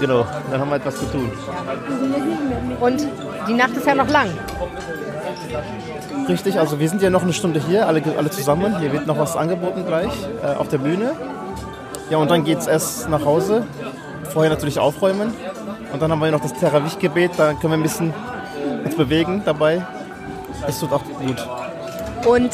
genau. 0.00 0.26
Dann 0.50 0.60
haben 0.60 0.70
wir 0.70 0.76
etwas 0.76 0.96
zu 0.96 1.04
tun. 1.06 1.30
Und 2.80 3.06
die 3.48 3.54
Nacht 3.54 3.76
ist 3.76 3.86
ja 3.86 3.94
noch 3.94 4.08
lang. 4.08 4.28
Richtig, 6.28 6.58
also 6.58 6.78
wir 6.78 6.88
sind 6.88 7.02
ja 7.02 7.10
noch 7.10 7.22
eine 7.22 7.32
Stunde 7.32 7.60
hier, 7.60 7.86
alle, 7.86 8.02
alle 8.16 8.30
zusammen. 8.30 8.78
Hier 8.78 8.92
wird 8.92 9.06
noch 9.06 9.18
was 9.18 9.36
angeboten 9.36 9.84
gleich 9.86 10.12
äh, 10.42 10.54
auf 10.54 10.68
der 10.68 10.78
Bühne. 10.78 11.12
Ja, 12.10 12.18
und 12.18 12.30
dann 12.30 12.44
geht 12.44 12.58
es 12.58 12.66
erst 12.66 13.08
nach 13.08 13.24
Hause. 13.24 13.66
Vorher 14.32 14.50
natürlich 14.50 14.78
aufräumen. 14.78 15.32
Und 15.92 16.00
dann 16.00 16.10
haben 16.10 16.20
wir 16.20 16.30
noch 16.30 16.40
das 16.40 16.54
Terawih-Gebet, 16.54 17.32
da 17.36 17.52
können 17.52 17.72
wir 17.72 17.78
ein 17.78 17.82
bisschen 17.82 18.14
uns 18.84 18.96
bewegen 18.96 19.42
dabei. 19.44 19.84
Es 20.66 20.80
tut 20.80 20.92
auch 20.92 21.02
gut. 21.04 21.46
Und 22.26 22.50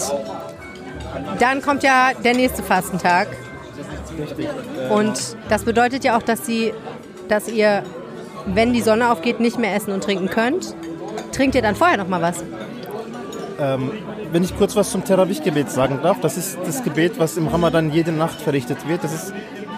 dann 1.38 1.62
kommt 1.62 1.82
ja 1.82 2.10
der 2.24 2.34
nächste 2.34 2.62
Fastentag. 2.62 3.28
Richtig. 4.18 4.48
Und 4.90 5.36
das 5.48 5.64
bedeutet 5.64 6.04
ja 6.04 6.16
auch, 6.16 6.22
dass, 6.22 6.44
sie, 6.44 6.72
dass 7.28 7.48
ihr, 7.48 7.84
wenn 8.46 8.72
die 8.72 8.80
Sonne 8.80 9.12
aufgeht, 9.12 9.38
nicht 9.38 9.58
mehr 9.58 9.74
essen 9.74 9.92
und 9.92 10.02
trinken 10.02 10.28
könnt. 10.28 10.74
Trinkt 11.32 11.54
ihr 11.54 11.62
dann 11.62 11.76
vorher 11.76 11.96
noch 11.96 12.08
mal 12.08 12.22
was? 12.22 12.42
Ähm, 13.60 13.92
wenn 14.32 14.42
ich 14.42 14.56
kurz 14.56 14.74
was 14.76 14.90
zum 14.90 15.04
Terawih-Gebet 15.04 15.70
sagen 15.70 16.00
darf, 16.02 16.20
das 16.20 16.36
ist 16.36 16.58
das 16.64 16.82
Gebet, 16.82 17.18
was 17.18 17.36
im 17.36 17.48
Ramadan 17.48 17.92
jede 17.92 18.12
Nacht 18.12 18.40
verrichtet 18.40 18.88
wird. 18.88 19.04
Das 19.04 19.12
ist 19.12 19.32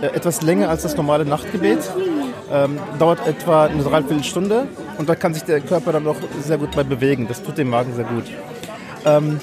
etwas 0.07 0.42
länger 0.42 0.69
als 0.69 0.83
das 0.83 0.97
normale 0.97 1.25
Nachtgebet. 1.25 1.78
Ähm, 2.52 2.78
dauert 2.99 3.25
etwa 3.28 3.66
eine 3.66 3.83
Dreiviertelstunde 3.83 4.66
und 4.99 5.09
da 5.09 5.14
kann 5.14 5.35
sich 5.35 5.45
der 5.45 5.61
Körper 5.61 5.92
dann 5.92 6.07
auch 6.09 6.16
sehr 6.42 6.59
gut 6.59 6.75
bei 6.75 6.83
bewegen. 6.83 7.28
Das 7.28 7.42
tut 7.42 7.59
dem 7.59 7.71
Magen 7.71 7.95
sehr 7.95 8.04
gut. 8.04 8.25
Ähm, 9.04 9.38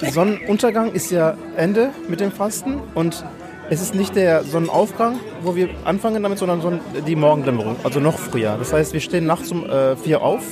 Sonnenuntergang 0.00 0.92
ist 0.92 1.10
ja 1.10 1.36
Ende 1.56 1.90
mit 2.08 2.20
dem 2.20 2.32
Fasten 2.32 2.80
und 2.94 3.24
es 3.68 3.80
ist 3.80 3.94
nicht 3.94 4.16
der 4.16 4.42
Sonnenaufgang, 4.42 5.20
wo 5.42 5.54
wir 5.54 5.68
anfangen 5.84 6.22
damit, 6.24 6.38
sondern 6.38 6.80
die 7.06 7.14
Morgendämmerung, 7.14 7.76
also 7.84 8.00
noch 8.00 8.18
früher. 8.18 8.56
Das 8.58 8.72
heißt, 8.72 8.92
wir 8.92 9.00
stehen 9.00 9.26
nachts 9.26 9.52
um 9.52 9.64
äh, 9.64 9.94
4 9.96 10.22
auf, 10.22 10.42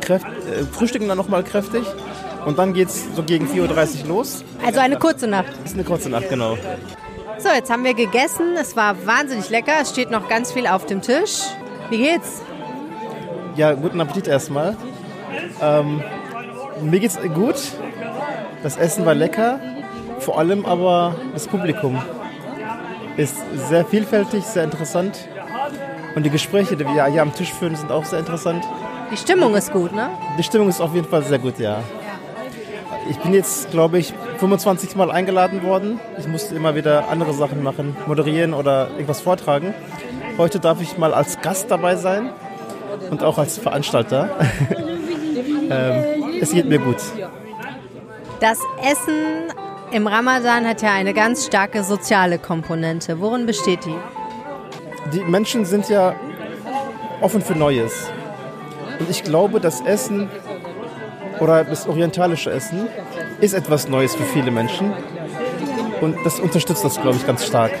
kräft, 0.00 0.26
äh, 0.26 0.62
frühstücken 0.70 1.08
dann 1.08 1.18
nochmal 1.18 1.42
kräftig 1.42 1.82
und 2.46 2.58
dann 2.58 2.72
geht 2.72 2.88
es 2.88 3.04
so 3.16 3.24
gegen 3.24 3.46
4.30 3.46 4.02
Uhr 4.02 4.08
los. 4.08 4.44
Also 4.64 4.78
eine 4.78 4.96
kurze 4.96 5.26
Nacht. 5.26 5.48
Das 5.62 5.72
ist 5.72 5.74
eine 5.74 5.84
kurze 5.84 6.08
Nacht, 6.08 6.28
genau. 6.28 6.56
So, 7.42 7.48
jetzt 7.48 7.72
haben 7.72 7.82
wir 7.82 7.94
gegessen. 7.94 8.56
Es 8.56 8.76
war 8.76 9.04
wahnsinnig 9.04 9.50
lecker. 9.50 9.72
Es 9.80 9.90
steht 9.90 10.12
noch 10.12 10.28
ganz 10.28 10.52
viel 10.52 10.68
auf 10.68 10.86
dem 10.86 11.02
Tisch. 11.02 11.40
Wie 11.90 11.98
geht's? 11.98 12.40
Ja, 13.56 13.72
guten 13.72 14.00
Appetit 14.00 14.28
erstmal. 14.28 14.76
Ähm, 15.60 16.00
mir 16.82 17.00
geht's 17.00 17.18
gut. 17.34 17.56
Das 18.62 18.76
Essen 18.76 19.04
war 19.04 19.16
lecker. 19.16 19.58
Vor 20.20 20.38
allem 20.38 20.64
aber 20.64 21.16
das 21.32 21.48
Publikum 21.48 22.00
ist 23.16 23.36
sehr 23.68 23.84
vielfältig, 23.84 24.44
sehr 24.44 24.62
interessant. 24.62 25.28
Und 26.14 26.22
die 26.22 26.30
Gespräche, 26.30 26.76
die 26.76 26.84
wir 26.84 27.06
hier 27.06 27.22
am 27.22 27.34
Tisch 27.34 27.52
führen, 27.52 27.74
sind 27.74 27.90
auch 27.90 28.04
sehr 28.04 28.20
interessant. 28.20 28.64
Die 29.10 29.16
Stimmung 29.16 29.56
ist 29.56 29.72
gut, 29.72 29.92
ne? 29.92 30.10
Die 30.38 30.44
Stimmung 30.44 30.68
ist 30.68 30.80
auf 30.80 30.94
jeden 30.94 31.08
Fall 31.08 31.24
sehr 31.24 31.40
gut, 31.40 31.58
ja. 31.58 31.82
Ich 33.10 33.18
bin 33.18 33.34
jetzt, 33.34 33.72
glaube 33.72 33.98
ich, 33.98 34.14
25 34.42 34.96
Mal 34.96 35.12
eingeladen 35.12 35.62
worden. 35.62 36.00
Ich 36.18 36.26
musste 36.26 36.56
immer 36.56 36.74
wieder 36.74 37.08
andere 37.08 37.32
Sachen 37.32 37.62
machen, 37.62 37.96
moderieren 38.08 38.54
oder 38.54 38.90
irgendwas 38.90 39.20
vortragen. 39.20 39.72
Heute 40.36 40.58
darf 40.58 40.82
ich 40.82 40.98
mal 40.98 41.14
als 41.14 41.40
Gast 41.42 41.70
dabei 41.70 41.94
sein 41.94 42.28
und 43.10 43.22
auch 43.22 43.38
als 43.38 43.58
Veranstalter. 43.58 44.30
ähm, 45.70 46.40
es 46.40 46.50
geht 46.50 46.68
mir 46.68 46.80
gut. 46.80 46.96
Das 48.40 48.58
Essen 48.82 49.52
im 49.92 50.08
Ramadan 50.08 50.66
hat 50.66 50.82
ja 50.82 50.90
eine 50.90 51.14
ganz 51.14 51.46
starke 51.46 51.84
soziale 51.84 52.40
Komponente. 52.40 53.20
Worin 53.20 53.46
besteht 53.46 53.84
die? 53.84 53.96
Die 55.12 55.20
Menschen 55.20 55.64
sind 55.64 55.88
ja 55.88 56.16
offen 57.20 57.42
für 57.42 57.54
Neues. 57.54 58.10
Und 58.98 59.08
ich 59.08 59.22
glaube, 59.22 59.60
das 59.60 59.80
Essen 59.82 60.28
oder 61.38 61.62
das 61.62 61.86
orientalische 61.86 62.50
Essen 62.50 62.88
ist 63.42 63.54
etwas 63.54 63.88
Neues 63.88 64.14
für 64.14 64.22
viele 64.22 64.52
Menschen. 64.52 64.92
Und 66.00 66.16
das 66.24 66.38
unterstützt 66.38 66.84
das, 66.84 67.00
glaube 67.00 67.16
ich, 67.16 67.26
ganz 67.26 67.44
stark. 67.44 67.72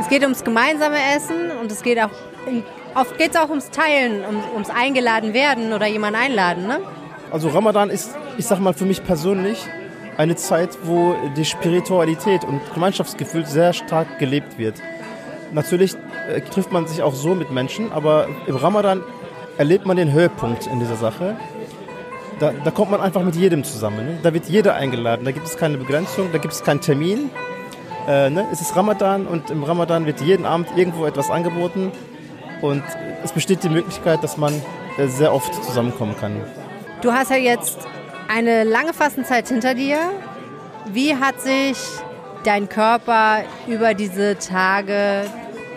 Es 0.00 0.08
geht 0.08 0.22
ums 0.22 0.42
gemeinsame 0.42 0.96
Essen 1.16 1.52
und 1.60 1.70
es 1.70 1.82
geht 1.82 2.00
auch, 2.00 2.10
oft 2.96 3.16
geht 3.16 3.30
es 3.30 3.36
auch 3.36 3.48
ums 3.48 3.70
Teilen, 3.70 4.24
um, 4.24 4.42
ums 4.54 4.68
Eingeladen 4.68 5.34
werden 5.34 5.72
oder 5.72 5.86
jemanden 5.86 6.18
einladen, 6.18 6.66
ne? 6.66 6.80
Also 7.30 7.48
Ramadan 7.48 7.90
ist, 7.90 8.16
ich 8.38 8.46
sag 8.46 8.58
mal, 8.58 8.74
für 8.74 8.86
mich 8.86 9.04
persönlich 9.04 9.64
eine 10.16 10.34
Zeit, 10.34 10.70
wo 10.82 11.14
die 11.36 11.44
Spiritualität 11.44 12.42
und 12.44 12.60
Gemeinschaftsgefühl 12.74 13.46
sehr 13.46 13.72
stark 13.72 14.18
gelebt 14.18 14.58
wird. 14.58 14.74
Natürlich 15.52 15.94
äh, 16.28 16.40
trifft 16.40 16.72
man 16.72 16.88
sich 16.88 17.02
auch 17.02 17.14
so 17.14 17.36
mit 17.36 17.52
Menschen, 17.52 17.92
aber 17.92 18.26
im 18.48 18.56
Ramadan 18.56 19.02
erlebt 19.58 19.86
man 19.86 19.96
den 19.96 20.12
Höhepunkt 20.12 20.66
in 20.66 20.80
dieser 20.80 20.96
Sache. 20.96 21.36
Da, 22.40 22.52
da 22.64 22.70
kommt 22.70 22.90
man 22.90 23.02
einfach 23.02 23.22
mit 23.22 23.36
jedem 23.36 23.64
zusammen. 23.64 24.06
Ne? 24.06 24.18
Da 24.22 24.32
wird 24.32 24.46
jeder 24.46 24.74
eingeladen. 24.74 25.26
Da 25.26 25.30
gibt 25.30 25.46
es 25.46 25.58
keine 25.58 25.76
Begrenzung, 25.76 26.32
da 26.32 26.38
gibt 26.38 26.54
es 26.54 26.64
keinen 26.64 26.80
Termin. 26.80 27.30
Äh, 28.08 28.30
ne? 28.30 28.46
Es 28.50 28.62
ist 28.62 28.74
Ramadan 28.74 29.26
und 29.26 29.50
im 29.50 29.62
Ramadan 29.62 30.06
wird 30.06 30.22
jeden 30.22 30.46
Abend 30.46 30.68
irgendwo 30.74 31.04
etwas 31.04 31.30
angeboten. 31.30 31.92
Und 32.62 32.82
es 33.22 33.32
besteht 33.32 33.62
die 33.62 33.68
Möglichkeit, 33.68 34.24
dass 34.24 34.38
man 34.38 34.54
äh, 34.96 35.06
sehr 35.06 35.34
oft 35.34 35.54
zusammenkommen 35.64 36.16
kann. 36.18 36.40
Du 37.02 37.12
hast 37.12 37.30
ja 37.30 37.36
jetzt 37.36 37.78
eine 38.28 38.64
lange 38.64 38.94
Fastenzeit 38.94 39.48
hinter 39.48 39.74
dir. 39.74 39.98
Wie 40.86 41.14
hat 41.14 41.40
sich 41.42 41.76
dein 42.44 42.70
Körper 42.70 43.42
über 43.66 43.92
diese 43.92 44.38
Tage 44.38 45.24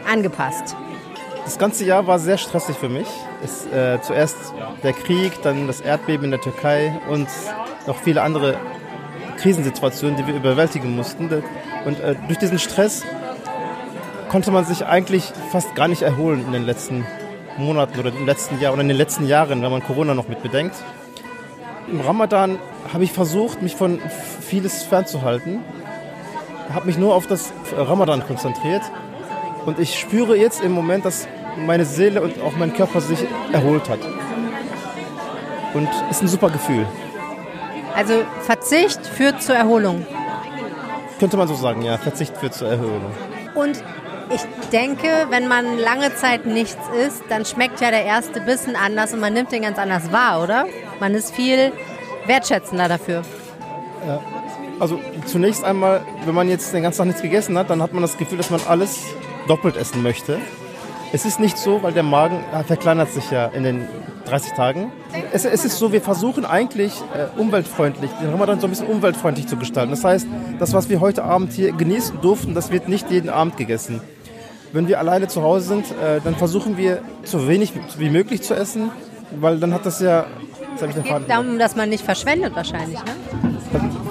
angepasst? 0.09 0.77
Das 1.45 1.57
ganze 1.57 1.83
Jahr 1.83 2.07
war 2.07 2.19
sehr 2.19 2.37
stressig 2.37 2.77
für 2.77 2.87
mich. 2.87 3.07
Es, 3.43 3.65
äh, 3.65 3.99
zuerst 4.01 4.37
der 4.81 4.93
Krieg, 4.93 5.41
dann 5.41 5.67
das 5.67 5.81
Erdbeben 5.81 6.25
in 6.25 6.31
der 6.31 6.39
Türkei 6.39 6.97
und 7.09 7.27
noch 7.85 7.97
viele 7.97 8.21
andere 8.21 8.57
Krisensituationen, 9.37 10.15
die 10.15 10.25
wir 10.25 10.35
überwältigen 10.35 10.95
mussten. 10.95 11.29
Und 11.85 11.99
äh, 11.99 12.15
durch 12.27 12.39
diesen 12.39 12.59
Stress 12.59 13.03
konnte 14.29 14.51
man 14.51 14.63
sich 14.63 14.85
eigentlich 14.85 15.33
fast 15.51 15.75
gar 15.75 15.89
nicht 15.89 16.01
erholen 16.01 16.45
in 16.45 16.53
den 16.53 16.65
letzten 16.65 17.05
Monaten 17.57 17.99
oder 17.99 18.09
im 18.09 18.25
letzten 18.25 18.59
Jahr 18.59 18.71
oder 18.71 18.81
in 18.81 18.87
den 18.87 18.97
letzten 18.97 19.27
Jahren, 19.27 19.61
wenn 19.61 19.71
man 19.71 19.83
Corona 19.83 20.13
noch 20.13 20.29
mit 20.29 20.41
bedenkt. 20.41 20.75
Im 21.91 21.99
Ramadan 21.99 22.57
habe 22.93 23.03
ich 23.03 23.11
versucht, 23.11 23.61
mich 23.61 23.75
von 23.75 23.99
vieles 24.41 24.83
fernzuhalten, 24.83 25.59
habe 26.73 26.85
mich 26.85 26.97
nur 26.97 27.13
auf 27.13 27.27
das 27.27 27.51
Ramadan 27.75 28.25
konzentriert 28.25 28.81
und 29.65 29.79
ich 29.79 29.99
spüre 29.99 30.35
jetzt 30.37 30.63
im 30.63 30.71
Moment, 30.71 31.05
dass 31.05 31.27
meine 31.57 31.85
Seele 31.85 32.21
und 32.21 32.41
auch 32.41 32.55
mein 32.57 32.73
Körper 32.73 33.01
sich 33.01 33.19
erholt 33.51 33.89
hat. 33.89 33.99
Und 35.73 35.89
ist 36.09 36.21
ein 36.21 36.27
super 36.27 36.49
Gefühl. 36.49 36.85
Also 37.95 38.23
Verzicht 38.41 39.05
führt 39.05 39.41
zur 39.41 39.55
Erholung. 39.55 40.05
Könnte 41.19 41.37
man 41.37 41.47
so 41.47 41.55
sagen, 41.55 41.83
ja. 41.83 41.97
Verzicht 41.97 42.35
führt 42.37 42.53
zur 42.53 42.69
Erholung. 42.69 43.11
Und 43.55 43.83
ich 44.33 44.41
denke, 44.71 45.27
wenn 45.29 45.47
man 45.47 45.77
lange 45.77 46.15
Zeit 46.15 46.45
nichts 46.45 46.77
isst, 47.05 47.23
dann 47.29 47.45
schmeckt 47.45 47.81
ja 47.81 47.91
der 47.91 48.05
erste 48.05 48.41
Bissen 48.41 48.75
anders 48.75 49.13
und 49.13 49.19
man 49.19 49.33
nimmt 49.33 49.51
den 49.51 49.61
ganz 49.61 49.77
anders 49.77 50.11
wahr, 50.11 50.41
oder? 50.41 50.65
Man 50.99 51.13
ist 51.13 51.33
viel 51.33 51.71
wertschätzender 52.25 52.87
dafür. 52.87 53.21
Ja. 54.07 54.19
Also 54.79 54.99
zunächst 55.25 55.63
einmal, 55.63 56.01
wenn 56.25 56.33
man 56.33 56.49
jetzt 56.49 56.73
den 56.73 56.83
ganzen 56.83 56.99
Tag 56.99 57.07
nichts 57.07 57.21
gegessen 57.21 57.57
hat, 57.57 57.69
dann 57.69 57.81
hat 57.81 57.93
man 57.93 58.01
das 58.01 58.17
Gefühl, 58.17 58.37
dass 58.37 58.49
man 58.49 58.59
alles 58.67 59.03
doppelt 59.47 59.77
essen 59.77 60.03
möchte. 60.03 60.39
Es 61.11 61.25
ist 61.25 61.39
nicht 61.39 61.57
so, 61.57 61.83
weil 61.83 61.93
der 61.93 62.03
Magen 62.03 62.39
verkleinert 62.65 63.11
sich 63.11 63.29
ja 63.29 63.45
in 63.45 63.63
den 63.63 63.87
30 64.25 64.53
Tagen. 64.53 64.91
Es, 65.31 65.45
es 65.45 65.63
ist 65.63 65.77
so, 65.77 65.91
wir 65.91 66.01
versuchen 66.01 66.43
eigentlich 66.45 66.93
äh, 67.13 67.39
umweltfreundlich, 67.39 68.09
den 68.21 68.31
Ramadan 68.31 68.59
so 68.59 68.67
ein 68.67 68.71
bisschen 68.71 68.87
umweltfreundlich 68.87 69.47
zu 69.47 69.57
gestalten. 69.57 69.91
Das 69.91 70.03
heißt, 70.03 70.27
das, 70.57 70.73
was 70.73 70.89
wir 70.89 71.01
heute 71.01 71.23
Abend 71.23 71.53
hier 71.53 71.71
genießen 71.71 72.19
durften, 72.21 72.55
das 72.55 72.71
wird 72.71 72.89
nicht 72.89 73.11
jeden 73.11 73.29
Abend 73.29 73.57
gegessen. 73.57 74.01
Wenn 74.71 74.87
wir 74.87 74.97
alleine 74.97 75.27
zu 75.27 75.43
Hause 75.43 75.67
sind, 75.67 75.85
äh, 75.91 76.19
dann 76.23 76.35
versuchen 76.35 76.77
wir 76.77 77.01
so 77.23 77.47
wenig 77.47 77.73
wie 77.97 78.09
möglich 78.09 78.41
zu 78.41 78.55
essen, 78.55 78.89
weil 79.39 79.59
dann 79.59 79.73
hat 79.73 79.85
das 79.85 79.99
ja... 79.99 80.25
Das 80.79 80.89
ich 80.89 80.95
den 80.95 81.03
Faden 81.03 81.27
geht 81.27 81.29
darum, 81.29 81.59
dass 81.59 81.75
man 81.75 81.89
nicht 81.89 82.03
verschwendet 82.03 82.55
wahrscheinlich, 82.55 82.97
ne? 82.97 83.11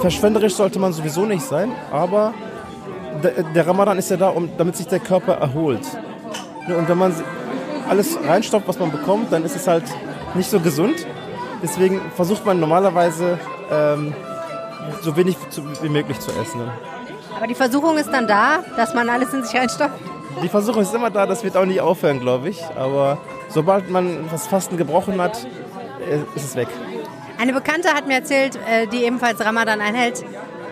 Verschwenderisch 0.00 0.54
sollte 0.54 0.78
man 0.78 0.92
sowieso 0.92 1.24
nicht 1.24 1.42
sein, 1.42 1.72
aber 1.90 2.32
der, 3.22 3.42
der 3.42 3.66
Ramadan 3.66 3.98
ist 3.98 4.10
ja 4.10 4.16
da, 4.16 4.28
um, 4.28 4.50
damit 4.56 4.76
sich 4.76 4.86
der 4.86 5.00
Körper 5.00 5.34
erholt. 5.34 5.86
Und 6.68 6.88
wenn 6.88 6.98
man 6.98 7.14
alles 7.88 8.18
reinstopft, 8.26 8.68
was 8.68 8.78
man 8.78 8.90
bekommt, 8.90 9.32
dann 9.32 9.44
ist 9.44 9.56
es 9.56 9.66
halt 9.66 9.84
nicht 10.34 10.48
so 10.48 10.60
gesund. 10.60 11.06
Deswegen 11.62 12.00
versucht 12.14 12.44
man 12.44 12.58
normalerweise 12.58 13.38
ähm, 13.70 14.14
so 15.02 15.16
wenig 15.16 15.36
wie 15.82 15.88
möglich 15.88 16.18
zu 16.20 16.30
essen. 16.32 16.60
Aber 17.36 17.46
die 17.46 17.54
Versuchung 17.54 17.96
ist 17.98 18.10
dann 18.10 18.26
da, 18.26 18.62
dass 18.76 18.94
man 18.94 19.08
alles 19.08 19.32
in 19.32 19.42
sich 19.42 19.58
reinstopft? 19.58 19.98
Die 20.42 20.48
Versuchung 20.48 20.82
ist 20.82 20.94
immer 20.94 21.10
da, 21.10 21.26
das 21.26 21.44
wird 21.44 21.56
auch 21.56 21.64
nie 21.64 21.80
aufhören, 21.80 22.20
glaube 22.20 22.48
ich. 22.48 22.62
Aber 22.76 23.18
sobald 23.48 23.90
man 23.90 24.28
das 24.30 24.46
Fasten 24.46 24.76
gebrochen 24.76 25.20
hat, 25.20 25.46
äh, 26.08 26.18
ist 26.36 26.44
es 26.44 26.56
weg. 26.56 26.68
Eine 27.38 27.52
Bekannte 27.52 27.88
hat 27.88 28.06
mir 28.06 28.14
erzählt, 28.14 28.58
äh, 28.68 28.86
die 28.86 29.04
ebenfalls 29.04 29.44
Ramadan 29.44 29.80
einhält, 29.80 30.24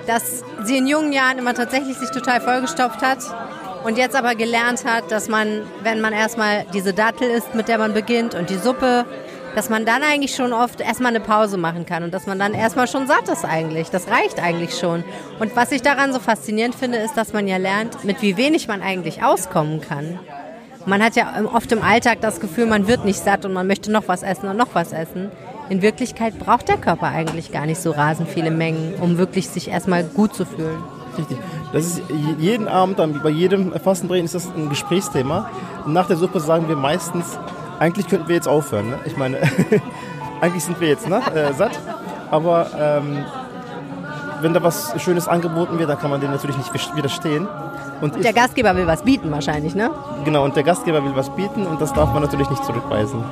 dass 0.06 0.42
sie 0.64 0.78
in 0.78 0.86
jungen 0.86 1.12
Jahren 1.12 1.38
immer 1.38 1.54
tatsächlich 1.54 1.96
sich 1.96 2.10
total 2.10 2.40
vollgestopft 2.40 3.02
hat 3.02 3.18
und 3.84 3.96
jetzt 3.96 4.16
aber 4.16 4.34
gelernt 4.34 4.84
hat, 4.84 5.10
dass 5.10 5.28
man, 5.28 5.62
wenn 5.82 6.00
man 6.00 6.12
erstmal 6.12 6.64
diese 6.74 6.92
Dattel 6.92 7.30
isst, 7.30 7.54
mit 7.54 7.68
der 7.68 7.78
man 7.78 7.94
beginnt 7.94 8.34
und 8.34 8.50
die 8.50 8.58
Suppe, 8.58 9.06
dass 9.54 9.68
man 9.68 9.84
dann 9.84 10.02
eigentlich 10.02 10.34
schon 10.34 10.52
oft 10.52 10.80
erstmal 10.80 11.10
eine 11.10 11.20
Pause 11.20 11.56
machen 11.56 11.86
kann 11.86 12.04
und 12.04 12.14
dass 12.14 12.26
man 12.26 12.38
dann 12.38 12.54
erstmal 12.54 12.86
schon 12.86 13.06
satt 13.06 13.28
ist 13.28 13.44
eigentlich. 13.44 13.90
Das 13.90 14.08
reicht 14.08 14.40
eigentlich 14.40 14.78
schon. 14.78 15.02
Und 15.40 15.56
was 15.56 15.72
ich 15.72 15.82
daran 15.82 16.12
so 16.12 16.20
faszinierend 16.20 16.74
finde, 16.74 16.98
ist, 16.98 17.16
dass 17.16 17.32
man 17.32 17.48
ja 17.48 17.56
lernt, 17.56 18.04
mit 18.04 18.22
wie 18.22 18.36
wenig 18.36 18.68
man 18.68 18.82
eigentlich 18.82 19.24
auskommen 19.24 19.80
kann. 19.80 20.20
Man 20.86 21.02
hat 21.02 21.16
ja 21.16 21.34
oft 21.52 21.70
im 21.72 21.82
Alltag 21.82 22.20
das 22.20 22.40
Gefühl, 22.40 22.66
man 22.66 22.86
wird 22.86 23.04
nicht 23.04 23.22
satt 23.22 23.44
und 23.44 23.52
man 23.52 23.66
möchte 23.66 23.90
noch 23.92 24.08
was 24.08 24.22
essen 24.22 24.48
und 24.48 24.56
noch 24.56 24.74
was 24.74 24.92
essen. 24.92 25.30
In 25.70 25.83
Wirklichkeit 25.83 26.37
braucht 26.37 26.68
der 26.68 26.76
Körper 26.76 27.06
eigentlich 27.06 27.52
gar 27.52 27.64
nicht 27.64 27.80
so 27.80 27.92
rasend 27.92 28.28
viele 28.28 28.50
Mengen, 28.50 28.94
um 29.00 29.18
wirklich 29.18 29.48
sich 29.48 29.68
erstmal 29.68 30.02
gut 30.02 30.35
zu 30.35 30.44
fühlen. 30.44 30.83
Richtig. 31.16 31.38
Das 31.72 31.87
ist 31.87 32.02
jeden 32.38 32.66
Abend, 32.66 32.96
bei 33.22 33.30
jedem 33.30 33.72
Fastenbrechen 33.72 34.24
ist 34.24 34.35
das 34.35 34.48
ein 34.48 34.68
Gesprächsthema. 34.68 35.48
nach 35.87 36.09
der 36.09 36.16
Suppe 36.16 36.40
sagen 36.40 36.68
wir 36.68 36.74
meistens, 36.74 37.38
eigentlich 37.78 38.09
könnten 38.09 38.26
wir 38.26 38.35
jetzt 38.35 38.48
aufhören. 38.48 38.90
Ne? 38.90 38.98
Ich 39.04 39.16
meine, 39.16 39.38
eigentlich 40.40 40.64
sind 40.64 40.80
wir 40.80 40.88
jetzt 40.88 41.09
ne, 41.09 41.22
äh, 41.35 41.52
satt, 41.52 41.78
aber 42.33 42.66
ähm, 42.76 43.24
wenn 44.40 44.52
da 44.52 44.64
was 44.64 45.00
Schönes 45.00 45.28
angeboten 45.28 45.78
wird, 45.78 45.88
dann 45.88 46.00
kann 46.00 46.11
man 46.11 46.20
dem 46.20 46.33
natürlich 46.33 46.56
nicht 46.56 46.96
widerstehen. 46.96 47.46
Und, 48.00 48.16
und 48.16 48.24
der 48.24 48.32
Gastgeber 48.32 48.74
will 48.76 48.86
was 48.86 49.02
bieten 49.02 49.30
wahrscheinlich, 49.30 49.74
ne? 49.74 49.90
Genau, 50.24 50.44
und 50.44 50.56
der 50.56 50.62
Gastgeber 50.62 51.04
will 51.04 51.14
was 51.14 51.30
bieten 51.30 51.66
und 51.66 51.80
das 51.80 51.92
darf 51.92 52.12
man 52.12 52.22
natürlich 52.22 52.48
nicht 52.48 52.64
zurückweisen, 52.64 53.22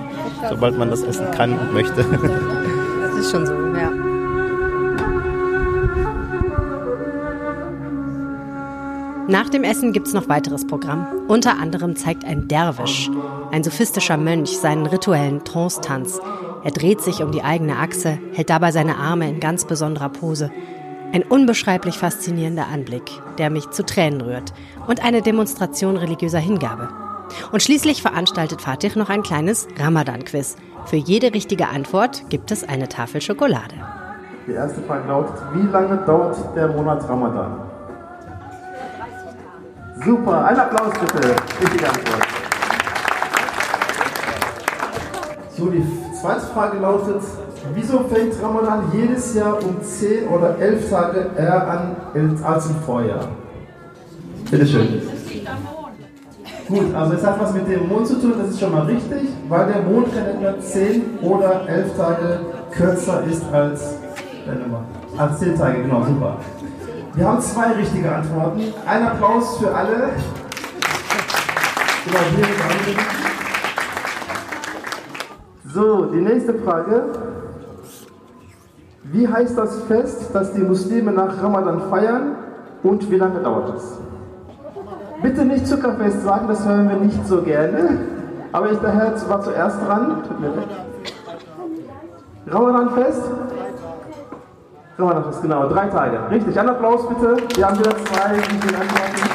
sobald 0.48 0.76
man 0.76 0.90
das 0.90 1.02
essen 1.02 1.30
kann 1.32 1.58
und 1.58 1.72
möchte. 1.72 2.04
Das 3.00 3.26
ist 3.26 3.32
schon 3.32 3.46
so, 3.46 3.52
ja. 3.52 3.90
Nach 9.28 9.48
dem 9.48 9.64
Essen 9.64 9.92
gibt 9.92 10.06
es 10.06 10.14
noch 10.14 10.28
weiteres 10.28 10.66
Programm. 10.66 11.06
Unter 11.26 11.58
anderem 11.58 11.96
zeigt 11.96 12.24
ein 12.24 12.48
Derwisch, 12.48 13.10
ein 13.50 13.64
sophistischer 13.64 14.16
Mönch, 14.16 14.56
seinen 14.56 14.86
rituellen 14.86 15.44
Trance-Tanz. 15.44 16.20
Er 16.64 16.70
dreht 16.70 17.02
sich 17.02 17.22
um 17.22 17.32
die 17.32 17.42
eigene 17.42 17.76
Achse, 17.76 18.18
hält 18.32 18.50
dabei 18.50 18.72
seine 18.72 18.96
Arme 18.96 19.28
in 19.28 19.40
ganz 19.40 19.66
besonderer 19.66 20.08
Pose. 20.08 20.50
Ein 21.10 21.22
unbeschreiblich 21.22 21.96
faszinierender 21.96 22.66
Anblick, 22.66 23.10
der 23.38 23.48
mich 23.48 23.70
zu 23.70 23.82
Tränen 23.84 24.20
rührt 24.20 24.52
und 24.86 25.02
eine 25.02 25.22
Demonstration 25.22 25.96
religiöser 25.96 26.38
Hingabe. 26.38 26.90
Und 27.50 27.62
schließlich 27.62 28.02
veranstaltet 28.02 28.60
Fatih 28.60 28.90
noch 28.94 29.08
ein 29.08 29.22
kleines 29.22 29.68
Ramadan-Quiz. 29.78 30.56
Für 30.84 30.96
jede 30.96 31.32
richtige 31.32 31.68
Antwort 31.68 32.28
gibt 32.28 32.50
es 32.50 32.62
eine 32.62 32.88
Tafel 32.88 33.22
Schokolade. 33.22 33.74
Die 34.46 34.52
erste 34.52 34.82
Frage 34.82 35.08
lautet, 35.08 35.34
wie 35.54 35.66
lange 35.66 35.96
dauert 36.04 36.36
der 36.54 36.68
Monat 36.68 37.08
Ramadan? 37.08 37.60
Super, 40.04 40.44
ein 40.44 40.56
Applaus 40.58 40.92
bitte. 41.00 41.36
Richtige 41.60 41.88
Antwort. 41.88 42.22
So, 45.56 45.70
die 45.70 45.84
zweite 46.20 46.46
Frage 46.46 46.78
lautet, 46.78 47.22
wieso 47.74 48.04
fängt 48.04 48.34
Ramadan 48.42 48.84
jedes 48.92 49.34
Jahr 49.34 49.58
um 49.62 49.82
10 49.82 50.28
oder 50.28 50.58
11 50.58 50.90
Tage 50.90 51.30
eher 51.36 51.68
an 51.68 51.96
als 52.42 52.70
im 52.70 52.76
Vorjahr? 52.76 53.28
Bitte 54.50 54.66
schön. 54.66 55.02
Gut, 56.68 56.94
also 56.94 57.14
es 57.14 57.24
hat 57.24 57.40
was 57.40 57.54
mit 57.54 57.66
dem 57.66 57.88
Mond 57.88 58.06
zu 58.06 58.20
tun, 58.20 58.34
das 58.38 58.50
ist 58.50 58.60
schon 58.60 58.72
mal 58.72 58.82
richtig, 58.82 59.28
weil 59.48 59.72
der 59.72 59.82
Mondkalender 59.82 60.60
10 60.60 61.18
oder 61.22 61.66
11 61.66 61.96
Tage 61.96 62.40
kürzer 62.70 63.22
ist 63.24 63.42
als, 63.52 63.94
als 65.16 65.38
10 65.38 65.56
Tage, 65.56 65.82
genau, 65.82 66.04
super. 66.04 66.36
Wir 67.14 67.26
haben 67.26 67.40
zwei 67.40 67.72
richtige 67.72 68.14
Antworten. 68.14 68.62
Ein 68.86 69.02
Applaus 69.02 69.58
für 69.58 69.74
alle. 69.74 70.10
So, 75.74 76.04
die 76.06 76.20
nächste 76.20 76.54
Frage. 76.54 77.04
Wie 79.10 79.26
heißt 79.26 79.56
das 79.56 79.82
Fest, 79.84 80.30
das 80.34 80.52
die 80.52 80.60
Muslime 80.60 81.12
nach 81.12 81.42
Ramadan 81.42 81.80
feiern 81.88 82.36
und 82.82 83.10
wie 83.10 83.16
lange 83.16 83.40
dauert 83.40 83.74
es? 83.76 83.98
Bitte 85.22 85.46
nicht 85.46 85.66
Zuckerfest 85.66 86.22
sagen, 86.22 86.46
das 86.46 86.66
hören 86.66 86.90
wir 86.90 86.96
nicht 86.96 87.26
so 87.26 87.40
gerne. 87.40 87.98
Aber 88.52 88.70
ich, 88.70 88.78
der 88.78 88.92
Herr 88.92 89.28
war 89.28 89.40
zuerst 89.40 89.78
dran. 89.86 90.22
Tut 90.28 90.40
mir 90.40 90.48
leid. 90.48 90.68
Ramadan-Fest? 92.46 93.22
Ist 95.30 95.42
genau, 95.42 95.68
drei 95.68 95.86
Tage. 95.86 96.18
Richtig, 96.30 96.58
einen 96.58 96.70
Applaus 96.70 97.08
bitte. 97.08 97.36
Wir 97.54 97.66
haben 97.66 97.78
wieder 97.78 97.96
zwei, 97.96 98.34
die 98.34 98.58
den 98.58 98.74
antworten. 98.74 99.30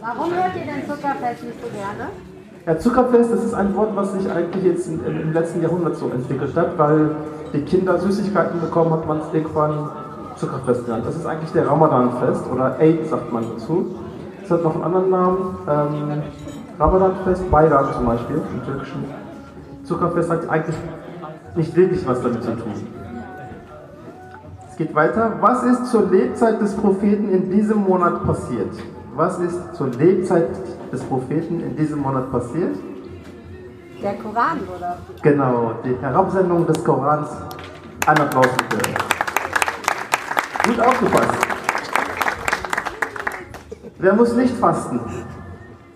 Warum 0.00 0.34
hört 0.34 0.56
ihr 0.56 0.72
denn 0.72 0.88
Zuckerfest 0.88 1.44
nicht 1.44 1.60
so 1.62 1.68
gerne? 1.68 2.10
Ja, 2.66 2.76
Zuckerfest, 2.76 3.32
das 3.32 3.44
ist 3.44 3.54
ein 3.54 3.76
Wort, 3.76 3.94
was 3.94 4.12
sich 4.12 4.28
eigentlich 4.28 4.64
jetzt 4.64 4.88
in, 4.88 4.98
im 5.06 5.32
letzten 5.32 5.62
Jahrhundert 5.62 5.94
so 5.94 6.08
entwickelt 6.08 6.56
hat, 6.56 6.76
weil 6.76 7.14
die 7.52 7.62
Kinder 7.62 7.96
Süßigkeiten 7.96 8.60
bekommen, 8.60 8.90
hat 8.90 9.06
man 9.06 9.18
es 9.18 9.32
irgendwann 9.32 9.88
Zuckerfest 10.34 10.84
genannt. 10.84 11.04
Das 11.06 11.14
ist 11.14 11.26
eigentlich 11.26 11.52
der 11.52 11.68
Ramadanfest 11.68 12.50
oder 12.52 12.76
Eid 12.80 13.06
sagt 13.06 13.32
man 13.32 13.44
dazu. 13.52 13.94
Es 14.42 14.50
hat 14.50 14.64
noch 14.64 14.74
einen 14.74 14.82
anderen 14.82 15.10
Namen, 15.10 15.58
ähm, 15.68 16.22
Ramadanfest, 16.76 17.48
Bayram 17.52 17.92
zum 17.94 18.04
Beispiel 18.04 18.36
im 18.36 18.64
Türkischen. 18.64 19.04
Zuckerfest 19.84 20.28
hat 20.28 20.50
eigentlich 20.50 20.76
nicht 21.54 21.76
wirklich 21.76 22.04
was 22.04 22.20
damit 22.20 22.42
zu 22.42 22.50
tun. 22.50 22.72
Es 24.68 24.76
geht 24.76 24.92
weiter. 24.92 25.34
Was 25.40 25.62
ist 25.62 25.86
zur 25.86 26.10
Lebzeit 26.10 26.60
des 26.60 26.74
Propheten 26.74 27.30
in 27.30 27.48
diesem 27.48 27.84
Monat 27.84 28.26
passiert? 28.26 28.74
Was 29.14 29.38
ist 29.38 29.76
zur 29.76 29.86
Lebzeit 29.86 30.48
des 30.92 31.02
Propheten 31.02 31.60
in 31.60 31.76
diesem 31.76 32.00
Monat 32.00 32.30
passiert? 32.30 32.76
Der 34.02 34.14
Koran, 34.14 34.60
oder? 34.76 34.98
Genau, 35.22 35.74
die 35.84 35.96
Herabsendung 36.00 36.66
des 36.66 36.84
Korans. 36.84 37.28
Ein 38.06 38.18
Applaus 38.18 38.48
bitte. 38.68 38.90
Gut 40.66 40.80
aufgepasst. 40.80 41.34
Wer 43.98 44.12
muss 44.14 44.34
nicht 44.34 44.54
fasten? 44.56 45.00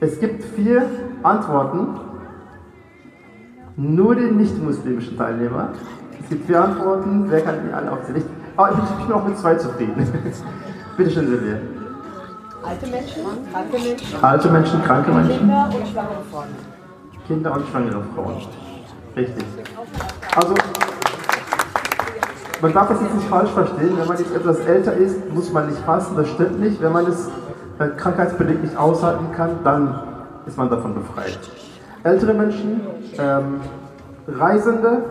Es 0.00 0.18
gibt 0.18 0.42
vier 0.42 0.87
Antworten. 1.22 2.00
Nur 3.76 4.14
den 4.14 4.37
nicht-muslimischen 4.38 5.16
Teilnehmer. 5.16 5.70
Es 6.22 6.29
gibt 6.29 6.46
vier 6.46 6.62
Antworten. 6.62 7.26
Wer 7.29 7.42
kann 7.42 7.57
die 7.66 7.72
alle 7.72 7.92
aufzählen? 7.92 8.24
Aber 8.57 8.70
ich 8.72 9.05
bin 9.05 9.12
auch 9.12 9.26
mit 9.26 9.38
zwei 9.38 9.55
zufrieden. 9.55 9.94
Bitte 10.96 11.11
schön, 11.11 11.26
Silvia. 11.29 11.59
Alte 12.62 12.87
Menschen, 12.87 13.23
kranke 13.53 13.79
Menschen. 13.79 14.25
Alte 14.25 14.51
Menschen, 14.51 14.85
kranke 14.85 15.11
Menschen. 15.11 15.38
Kinder 15.38 15.68
und 15.73 15.88
schwangere 15.88 16.23
Frauen. 16.31 16.49
Kinder 17.27 17.53
und 17.53 17.68
schwangere 17.68 18.03
Frauen. 18.14 18.37
Richtig. 19.16 19.44
Also, 20.37 20.55
man 22.62 22.73
darf 22.73 22.88
das 22.88 23.01
jetzt 23.01 23.14
nicht 23.14 23.29
falsch 23.29 23.51
verstehen. 23.51 23.99
Wenn 23.99 24.07
man 24.07 24.18
jetzt 24.18 24.35
etwas 24.35 24.61
älter 24.61 24.92
ist, 24.94 25.33
muss 25.33 25.53
man 25.53 25.68
nicht 25.68 25.81
fasten. 25.81 26.16
Das 26.16 26.29
stimmt 26.29 26.61
nicht. 26.61 26.81
Wenn 26.83 26.92
man 26.92 27.07
es 27.07 27.29
äh, 27.79 27.88
krankheitsbedingt 27.96 28.62
nicht 28.62 28.77
aushalten 28.77 29.33
kann, 29.35 29.59
dann 29.64 30.01
ist 30.46 30.57
man 30.57 30.68
davon 30.68 30.94
befreit. 30.94 31.38
Ältere 32.03 32.35
Menschen, 32.35 32.81
ähm, 33.18 33.61
Reisende, 34.29 35.05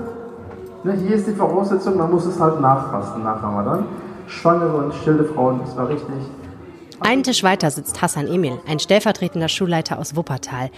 Ne, 0.82 0.94
hier 0.94 1.18
ist 1.18 1.28
die 1.28 1.34
Voraussetzung, 1.34 1.98
man 1.98 2.10
muss 2.10 2.26
es 2.26 2.40
halt 2.40 2.62
nachfasten 2.62 3.22
nach 3.22 3.44
Ramadan. 3.44 3.86
Schwangere 4.28 4.78
und 4.78 4.94
stille 4.94 5.26
Frauen, 5.26 5.60
das 5.66 5.76
war 5.76 5.90
richtig. 5.90 6.16
Einen 7.02 7.24
Tisch 7.24 7.44
weiter 7.44 7.72
sitzt 7.72 8.02
Hassan 8.02 8.28
Emil, 8.28 8.60
ein 8.68 8.80
stellvertretender 8.80 9.50
Schulleiter 9.50 10.00
aus 10.00 10.16
Wuppertal. 10.16 10.70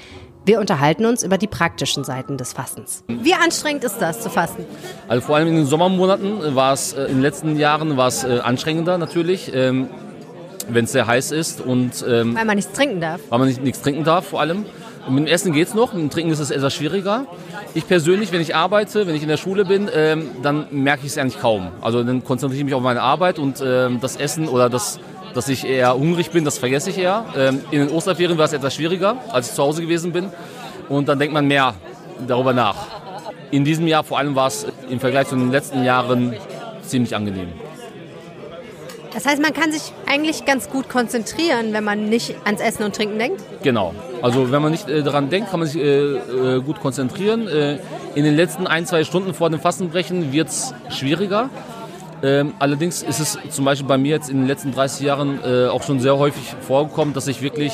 Wir 0.45 0.59
unterhalten 0.59 1.05
uns 1.05 1.23
über 1.23 1.37
die 1.37 1.47
praktischen 1.47 2.03
Seiten 2.03 2.37
des 2.37 2.53
Fastens. 2.53 3.03
Wie 3.07 3.33
anstrengend 3.33 3.83
ist 3.83 3.97
das 3.99 4.21
zu 4.21 4.29
fasten? 4.29 4.65
Also 5.07 5.25
vor 5.25 5.35
allem 5.35 5.47
in 5.49 5.55
den 5.55 5.65
Sommermonaten 5.65 6.55
war 6.55 6.73
es 6.73 6.93
äh, 6.93 7.03
in 7.03 7.15
den 7.15 7.21
letzten 7.21 7.57
Jahren 7.57 7.95
war 7.97 8.07
es 8.07 8.23
äh, 8.23 8.39
anstrengender 8.39 8.97
natürlich, 8.97 9.51
ähm, 9.53 9.89
wenn 10.67 10.85
es 10.85 10.91
sehr 10.93 11.05
heiß 11.05 11.31
ist 11.31 11.61
und 11.61 12.03
ähm, 12.07 12.35
weil 12.35 12.45
man 12.45 12.55
nichts 12.55 12.73
trinken 12.73 13.01
darf. 13.01 13.21
Weil 13.29 13.39
man 13.39 13.47
nicht, 13.47 13.63
nichts 13.63 13.81
trinken 13.81 14.03
darf 14.03 14.27
vor 14.27 14.41
allem. 14.41 14.65
Und 15.07 15.15
mit 15.15 15.27
dem 15.27 15.33
Essen 15.33 15.51
geht 15.53 15.67
es 15.67 15.73
noch, 15.73 15.93
mit 15.93 16.01
dem 16.01 16.09
Trinken 16.09 16.31
ist 16.31 16.39
es 16.39 16.51
etwas 16.51 16.73
schwieriger. 16.73 17.25
Ich 17.73 17.87
persönlich, 17.87 18.31
wenn 18.31 18.41
ich 18.41 18.55
arbeite, 18.55 19.07
wenn 19.07 19.15
ich 19.15 19.23
in 19.23 19.29
der 19.29 19.37
Schule 19.37 19.65
bin, 19.65 19.89
ähm, 19.93 20.29
dann 20.43 20.67
merke 20.71 21.05
ich 21.05 21.11
es 21.11 21.17
eigentlich 21.17 21.39
kaum. 21.39 21.69
Also 21.81 22.03
dann 22.03 22.23
konzentriere 22.23 22.59
ich 22.59 22.65
mich 22.65 22.73
auf 22.73 22.83
meine 22.83 23.01
Arbeit 23.01 23.39
und 23.39 23.63
ähm, 23.65 23.99
das 23.99 24.15
Essen 24.15 24.47
oder 24.47 24.69
das, 24.69 24.99
dass 25.33 25.49
ich 25.49 25.65
eher 25.65 25.93
hungrig 25.93 26.31
bin, 26.31 26.45
das 26.45 26.57
vergesse 26.57 26.89
ich 26.89 26.97
eher. 26.97 27.25
Ähm, 27.35 27.61
in 27.71 27.79
den 27.79 27.89
Osterferien 27.89 28.37
war 28.37 28.45
es 28.45 28.53
etwas 28.53 28.75
schwieriger, 28.75 29.17
als 29.29 29.49
ich 29.49 29.55
zu 29.55 29.63
Hause 29.63 29.81
gewesen 29.81 30.11
bin. 30.11 30.29
Und 30.89 31.07
dann 31.07 31.19
denkt 31.19 31.33
man 31.33 31.47
mehr 31.47 31.75
darüber 32.27 32.53
nach. 32.53 32.75
In 33.51 33.65
diesem 33.65 33.87
Jahr 33.87 34.03
vor 34.03 34.17
allem 34.17 34.35
war 34.35 34.47
es 34.47 34.65
im 34.89 34.99
Vergleich 34.99 35.27
zu 35.27 35.35
den 35.35 35.51
letzten 35.51 35.83
Jahren 35.83 36.35
ziemlich 36.83 37.15
angenehm. 37.15 37.49
Das 39.13 39.25
heißt, 39.25 39.41
man 39.41 39.53
kann 39.53 39.71
sich 39.73 39.91
eigentlich 40.07 40.45
ganz 40.45 40.69
gut 40.69 40.87
konzentrieren, 40.87 41.73
wenn 41.73 41.83
man 41.83 42.09
nicht 42.09 42.35
ans 42.45 42.61
Essen 42.61 42.83
und 42.83 42.95
Trinken 42.95 43.19
denkt? 43.19 43.41
Genau. 43.61 43.93
Also 44.21 44.51
wenn 44.51 44.61
man 44.61 44.71
nicht 44.71 44.87
äh, 44.87 45.03
daran 45.03 45.29
denkt, 45.29 45.51
kann 45.51 45.59
man 45.59 45.67
sich 45.67 45.81
äh, 45.81 46.15
äh, 46.15 46.61
gut 46.61 46.79
konzentrieren. 46.79 47.47
Äh, 47.47 47.79
in 48.15 48.23
den 48.23 48.35
letzten 48.35 48.67
ein, 48.67 48.85
zwei 48.85 49.03
Stunden 49.03 49.33
vor 49.33 49.49
dem 49.49 49.59
Fastenbrechen 49.59 50.31
wird 50.31 50.47
es 50.47 50.73
schwieriger. 50.89 51.49
Ähm, 52.23 52.53
allerdings 52.59 53.01
ist 53.01 53.19
es 53.19 53.37
zum 53.49 53.65
Beispiel 53.65 53.87
bei 53.87 53.97
mir 53.97 54.11
jetzt 54.11 54.29
in 54.29 54.37
den 54.37 54.47
letzten 54.47 54.71
30 54.71 55.05
Jahren 55.05 55.39
äh, 55.43 55.67
auch 55.67 55.83
schon 55.83 55.99
sehr 55.99 56.17
häufig 56.17 56.53
vorgekommen, 56.61 57.13
dass 57.13 57.27
ich 57.27 57.41
wirklich 57.41 57.73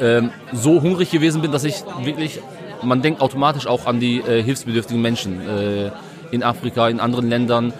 ähm, 0.00 0.30
so 0.52 0.82
hungrig 0.82 1.10
gewesen 1.10 1.42
bin, 1.42 1.52
dass 1.52 1.64
ich 1.64 1.84
wirklich, 2.02 2.40
man 2.82 3.02
denkt 3.02 3.20
automatisch 3.20 3.66
auch 3.66 3.86
an 3.86 4.00
die 4.00 4.18
äh, 4.20 4.42
hilfsbedürftigen 4.42 5.02
Menschen 5.02 5.40
äh, 5.46 5.90
in 6.30 6.42
Afrika, 6.42 6.88
in 6.88 6.98
anderen 6.98 7.28
Ländern 7.28 7.72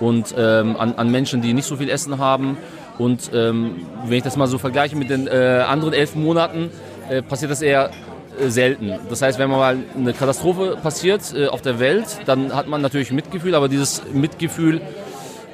und 0.00 0.34
ähm, 0.36 0.76
an, 0.76 0.94
an 0.96 1.10
Menschen, 1.10 1.42
die 1.42 1.52
nicht 1.52 1.66
so 1.66 1.76
viel 1.76 1.90
Essen 1.90 2.18
haben. 2.18 2.56
Und 2.98 3.30
ähm, 3.32 3.86
wenn 4.06 4.18
ich 4.18 4.24
das 4.24 4.36
mal 4.36 4.46
so 4.46 4.58
vergleiche 4.58 4.96
mit 4.96 5.10
den 5.10 5.26
äh, 5.28 5.64
anderen 5.66 5.92
elf 5.92 6.14
Monaten, 6.14 6.70
äh, 7.08 7.22
passiert 7.22 7.50
das 7.50 7.62
eher 7.62 7.90
äh, 8.40 8.48
selten. 8.48 8.92
Das 9.08 9.22
heißt, 9.22 9.38
wenn 9.38 9.50
mal 9.50 9.76
eine 9.96 10.12
Katastrophe 10.12 10.76
passiert 10.82 11.34
auf 11.50 11.62
der 11.62 11.78
Welt, 11.78 12.06
dann 12.26 12.54
hat 12.54 12.66
man 12.66 12.80
natürlich 12.80 13.12
Mitgefühl, 13.12 13.54
aber 13.54 13.68
dieses 13.68 14.02
Mitgefühl, 14.12 14.80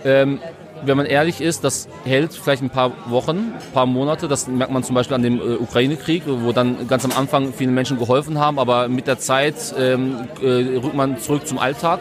ähm, 0.04 0.40
wenn 0.86 0.96
man 0.96 1.06
ehrlich 1.06 1.40
ist, 1.40 1.64
das 1.64 1.88
hält 2.04 2.34
vielleicht 2.34 2.62
ein 2.62 2.70
paar 2.70 2.92
Wochen, 3.06 3.36
ein 3.36 3.72
paar 3.72 3.86
Monate. 3.86 4.28
Das 4.28 4.46
merkt 4.48 4.72
man 4.72 4.82
zum 4.82 4.94
Beispiel 4.94 5.14
an 5.14 5.22
dem 5.22 5.38
äh, 5.38 5.54
Ukraine-Krieg, 5.54 6.24
wo 6.26 6.52
dann 6.52 6.88
ganz 6.88 7.04
am 7.04 7.12
Anfang 7.12 7.52
viele 7.52 7.70
Menschen 7.70 7.98
geholfen 7.98 8.38
haben, 8.38 8.58
aber 8.58 8.88
mit 8.88 9.06
der 9.06 9.18
Zeit 9.18 9.74
ähm, 9.78 10.28
äh, 10.42 10.78
rückt 10.78 10.94
man 10.94 11.18
zurück 11.18 11.46
zum 11.46 11.58
Alltag. 11.58 12.00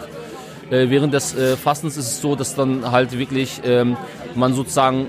Äh, 0.69 0.89
während 0.89 1.13
des 1.13 1.35
äh, 1.35 1.55
Fastens 1.55 1.97
ist 1.97 2.07
es 2.07 2.21
so, 2.21 2.35
dass 2.35 2.55
dann 2.55 2.91
halt 2.91 3.17
wirklich 3.17 3.61
ähm, 3.63 3.97
man 4.35 4.53
sozusagen 4.53 5.07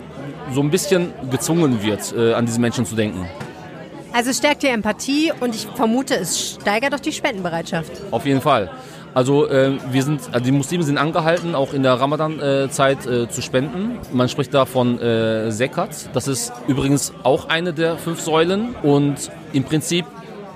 so 0.53 0.61
ein 0.61 0.71
bisschen 0.71 1.13
gezwungen 1.31 1.83
wird, 1.83 2.15
äh, 2.17 2.35
an 2.35 2.47
diese 2.47 2.61
Menschen 2.61 2.85
zu 2.85 2.95
denken. 2.95 3.27
Also 4.13 4.31
es 4.31 4.39
stärkt 4.39 4.63
die 4.63 4.69
Empathie 4.69 5.33
und 5.41 5.55
ich 5.55 5.67
vermute, 5.67 6.15
es 6.15 6.59
steigert 6.61 6.95
auch 6.95 7.01
die 7.01 7.13
Spendenbereitschaft. 7.13 7.91
Auf 8.13 8.27
jeden 8.27 8.41
Fall. 8.41 8.71
Also 9.15 9.49
äh, 9.49 9.73
wir 9.93 10.03
sind, 10.03 10.23
also 10.33 10.45
die 10.45 10.51
Muslime 10.51 10.83
sind 10.83 10.99
angehalten, 10.99 11.55
auch 11.55 11.73
in 11.73 11.85
der 11.85 11.95
Ramadan-Zeit 11.95 13.07
äh, 13.07 13.29
zu 13.29 13.43
spenden. 13.43 13.99
Man 14.13 14.29
spricht 14.29 14.53
da 14.53 14.67
von 14.67 15.01
äh, 15.01 15.51
Zekat. 15.51 16.11
Das 16.13 16.27
ist 16.27 16.53
übrigens 16.67 17.13
auch 17.23 17.49
eine 17.49 17.73
der 17.73 17.97
fünf 17.97 18.21
Säulen. 18.21 18.75
Und 18.83 19.31
im 19.53 19.63
Prinzip 19.63 20.05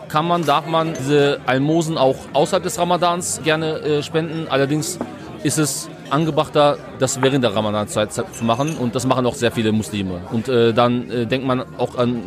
kann 0.09 0.27
man, 0.27 0.45
darf 0.45 0.67
man 0.67 0.95
diese 0.99 1.39
Almosen 1.47 1.97
auch 1.97 2.17
außerhalb 2.33 2.65
des 2.65 2.79
Ramadans 2.79 3.41
gerne 3.45 3.79
äh, 3.79 4.03
spenden. 4.03 4.49
Allerdings 4.51 4.99
ist 5.45 5.59
es 5.59 5.89
angebrachter, 6.11 6.79
das 6.99 7.23
während 7.23 7.45
der 7.45 7.55
Ramadan-Zeit 7.55 8.13
zu 8.13 8.45
machen. 8.45 8.77
Und 8.77 8.97
das 8.97 9.07
machen 9.07 9.25
auch 9.25 9.35
sehr 9.35 9.53
viele 9.53 9.71
Muslime. 9.71 10.23
Und 10.33 10.49
äh, 10.49 10.75
dann 10.75 11.09
äh, 11.11 11.27
denkt 11.27 11.47
man 11.47 11.63
auch 11.79 11.97
an 11.97 12.23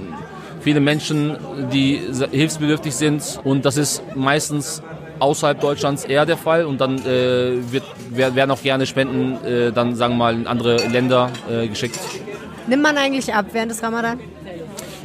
viele 0.61 0.79
Menschen, 0.79 1.35
die 1.73 1.99
hilfsbedürftig 2.31 2.95
sind. 2.95 3.39
Und 3.43 3.65
das 3.65 3.75
ist 3.75 4.01
meistens 4.15 4.81
außerhalb 5.21 5.59
Deutschlands 5.61 6.03
eher 6.03 6.25
der 6.25 6.37
Fall 6.37 6.65
und 6.65 6.81
dann 6.81 6.97
äh, 7.05 7.71
wird, 7.71 7.83
werden 8.09 8.51
auch 8.51 8.61
gerne 8.61 8.85
Spenden 8.85 9.43
äh, 9.45 9.71
dann 9.71 9.95
sagen 9.95 10.13
wir 10.13 10.17
mal 10.17 10.33
in 10.33 10.47
andere 10.47 10.77
Länder 10.87 11.29
äh, 11.49 11.67
geschickt. 11.67 11.99
Nimmt 12.67 12.83
man 12.83 12.97
eigentlich 12.97 13.33
ab 13.33 13.45
während 13.51 13.71
des 13.71 13.83
Ramadan? 13.83 14.19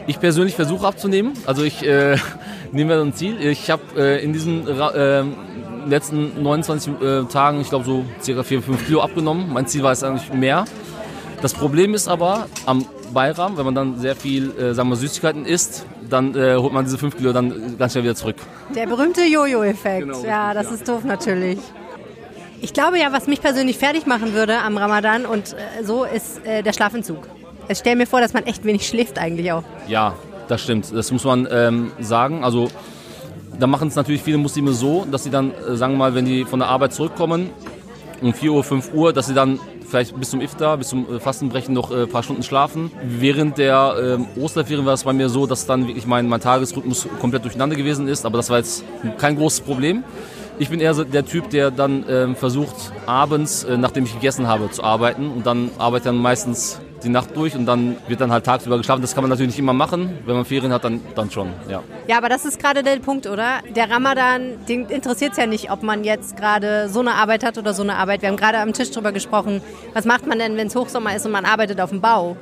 Ich 0.07 0.18
persönlich 0.18 0.55
versuche 0.55 0.87
abzunehmen. 0.87 1.33
Also 1.46 1.62
ich 1.64 1.87
äh, 1.87 2.16
nehme 2.72 2.96
mir 2.96 3.02
ein 3.02 3.12
Ziel. 3.12 3.40
Ich 3.40 3.70
habe 3.70 3.83
äh, 3.96 4.24
in 4.24 4.33
diesen 4.33 4.66
äh, 4.66 5.22
letzten 5.87 6.42
29 6.42 6.92
äh, 7.00 7.24
Tagen, 7.24 7.61
ich 7.61 7.68
glaube 7.68 7.85
so 7.85 8.05
circa 8.22 8.42
4, 8.42 8.62
5 8.62 8.87
Kilo 8.87 9.02
abgenommen. 9.02 9.52
Mein 9.52 9.66
Ziel 9.66 9.83
war 9.83 9.92
es 9.92 10.02
eigentlich 10.02 10.33
mehr. 10.33 10.64
Das 11.42 11.52
Problem 11.52 11.92
ist 11.92 12.09
aber 12.09 12.46
am 12.64 12.87
Bayram, 13.12 13.57
wenn 13.57 13.64
man 13.64 13.75
dann 13.75 13.99
sehr 13.99 14.16
viel, 14.16 14.51
äh, 14.59 14.75
sagen 14.75 14.88
wir, 14.88 14.97
Süßigkeiten 14.97 15.45
isst, 15.45 15.87
dann 16.09 16.35
äh, 16.35 16.57
holt 16.57 16.73
man 16.73 16.85
diese 16.85 16.99
5 16.99 17.16
Kilo 17.16 17.33
dann 17.33 17.77
ganz 17.79 17.92
schnell 17.92 18.05
wieder 18.05 18.14
zurück. 18.14 18.37
Der 18.75 18.87
berühmte 18.87 19.23
Jojo-Effekt. 19.25 20.07
Genau, 20.07 20.25
ja, 20.25 20.55
das 20.55 20.71
ist 20.71 20.88
doof 20.88 21.05
natürlich. 21.05 21.59
Ich 22.61 22.73
glaube 22.73 22.99
ja, 22.99 23.12
was 23.12 23.27
mich 23.27 23.40
persönlich 23.40 23.79
fertig 23.79 24.07
machen 24.07 24.33
würde 24.33 24.59
am 24.59 24.77
Ramadan 24.77 25.27
und 25.27 25.53
äh, 25.53 25.85
so 25.85 26.05
ist 26.05 26.45
äh, 26.45 26.62
der 26.62 26.73
Schlafentzug. 26.73 27.29
Ich 27.69 27.79
stelle 27.79 27.97
mir 27.97 28.07
vor, 28.07 28.21
dass 28.21 28.33
man 28.33 28.45
echt 28.45 28.64
wenig 28.64 28.87
schläft 28.87 29.19
eigentlich 29.19 29.53
auch. 29.53 29.64
Ja, 29.88 30.14
das 30.49 30.62
stimmt. 30.62 30.92
Das 30.95 31.11
muss 31.11 31.25
man 31.25 31.49
ähm, 31.51 31.92
sagen. 32.01 32.45
Also 32.45 32.69
da 33.59 33.66
machen 33.66 33.88
es 33.88 33.97
natürlich 33.97 34.23
viele 34.23 34.38
Muslime 34.38 34.73
so, 34.73 35.07
dass 35.11 35.25
sie 35.25 35.31
dann, 35.31 35.53
äh, 35.53 35.77
sagen 35.77 35.95
wir 35.95 35.99
mal, 35.99 36.14
wenn 36.14 36.25
die 36.25 36.45
von 36.45 36.61
der 36.61 36.69
Arbeit 36.69 36.92
zurückkommen, 36.92 37.51
um 38.21 38.33
4 38.33 38.53
Uhr, 38.53 38.64
5 38.64 38.95
Uhr, 38.95 39.12
dass 39.12 39.27
sie 39.27 39.35
dann 39.35 39.59
vielleicht 39.97 40.21
bis 40.21 40.29
zum 40.29 40.43
Iftar, 40.43 40.77
bis 40.77 40.89
zum 40.89 41.07
äh, 41.09 41.21
Fastenbrechen 41.21 41.73
noch 41.73 41.91
ein 41.91 42.05
äh, 42.05 42.07
paar 42.07 42.23
Stunden 42.23 42.43
schlafen. 42.43 42.91
Während 43.03 43.57
der 43.57 43.95
ähm, 43.99 44.27
Osterferien 44.39 44.85
war 44.85 44.93
es 44.93 45.05
bei 45.05 45.15
mir 45.15 45.31
so, 45.31 45.47
dass 45.47 45.65
dann 45.65 45.89
wirklich 45.89 46.07
mein, 46.07 46.29
mein 46.29 46.41
Tagesrhythmus 46.41 47.09
komplett 47.19 47.45
durcheinander 47.45 47.77
gewesen 47.77 48.07
ist, 48.07 48.27
aber 48.27 48.37
das 48.37 48.51
war 48.51 48.59
jetzt 48.59 48.85
kein 49.17 49.37
großes 49.37 49.63
Problem. 49.63 50.05
Ich 50.59 50.69
bin 50.69 50.81
eher 50.81 50.93
der 50.93 51.25
Typ, 51.25 51.49
der 51.49 51.71
dann 51.71 52.05
ähm, 52.11 52.37
versucht, 52.37 52.93
abends, 53.07 53.65
äh, 53.65 53.79
nachdem 53.79 54.05
ich 54.05 54.13
gegessen 54.13 54.47
habe, 54.47 54.71
zu 54.71 54.85
arbeiten 54.85 55.31
und 55.31 55.47
dann 55.47 55.71
arbeite 55.79 56.07
dann 56.07 56.19
meistens 56.19 56.79
die 57.03 57.09
Nacht 57.09 57.37
durch 57.37 57.55
und 57.55 57.67
dann 57.67 57.97
wird 58.09 58.21
dann 58.21 58.33
halt 58.33 58.45
tagsüber 58.45 58.79
geschlafen. 58.79 59.03
Das 59.03 59.15
kann 59.15 59.23
man 59.23 59.31
natürlich 59.31 59.53
nicht 59.53 59.59
immer 59.59 59.73
machen. 59.73 60.19
Wenn 60.25 60.35
man 60.35 60.45
Ferien 60.45 60.73
hat, 60.73 60.85
dann, 60.85 61.01
dann 61.15 61.31
schon, 61.31 61.53
ja. 61.69 61.83
Ja, 62.09 62.19
aber 62.19 62.29
das 62.29 62.45
ist 62.45 62.59
gerade 62.59 62.83
der 62.83 62.97
Punkt, 62.97 63.27
oder? 63.27 63.61
Der 63.75 63.91
Ramadan, 63.91 64.65
den 64.69 64.87
interessiert 64.87 65.33
es 65.33 65.39
ja 65.39 65.47
nicht, 65.47 65.71
ob 65.71 65.83
man 65.83 66.05
jetzt 66.05 66.37
gerade 66.37 66.89
so 66.89 67.01
eine 67.01 67.15
Arbeit 67.15 67.45
hat 67.45 67.59
oder 67.59 67.75
so 67.75 67.83
eine 67.83 67.97
Arbeit. 67.97 68.23
Wir 68.23 68.29
haben 68.29 68.37
gerade 68.37 68.59
am 68.59 68.73
Tisch 68.73 68.91
drüber 68.91 69.13
gesprochen. 69.13 69.61
Was 69.95 70.05
macht 70.05 70.27
man 70.27 70.39
denn, 70.39 70.57
wenn 70.57 70.69
es 70.69 70.77
Hochsommer 70.77 71.15
ist 71.15 71.27
und 71.27 71.33
man 71.33 71.45
arbeitet 71.45 71.81
auf 71.81 71.91
dem 71.91 72.01
Bau? 72.01 72.37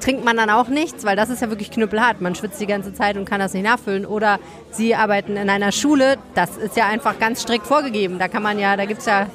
Trinkt 0.00 0.24
man 0.24 0.36
dann 0.36 0.50
auch 0.50 0.68
nichts, 0.68 1.04
weil 1.04 1.16
das 1.16 1.30
ist 1.30 1.40
ja 1.40 1.48
wirklich 1.48 1.70
knüppelhart. 1.70 2.20
Man 2.20 2.34
schwitzt 2.34 2.60
die 2.60 2.66
ganze 2.66 2.92
Zeit 2.92 3.16
und 3.16 3.24
kann 3.24 3.40
das 3.40 3.54
nicht 3.54 3.64
nachfüllen. 3.64 4.04
Oder 4.04 4.38
Sie 4.70 4.94
arbeiten 4.94 5.36
in 5.36 5.48
einer 5.48 5.72
Schule, 5.72 6.18
das 6.34 6.56
ist 6.56 6.76
ja 6.76 6.86
einfach 6.86 7.18
ganz 7.18 7.42
strikt 7.42 7.66
vorgegeben. 7.66 8.18
Da 8.18 8.28
kann 8.28 8.42
man 8.42 8.58
ja, 8.58 8.76
da 8.76 8.84
gibt 8.84 9.00
es 9.00 9.06
ja 9.06 9.28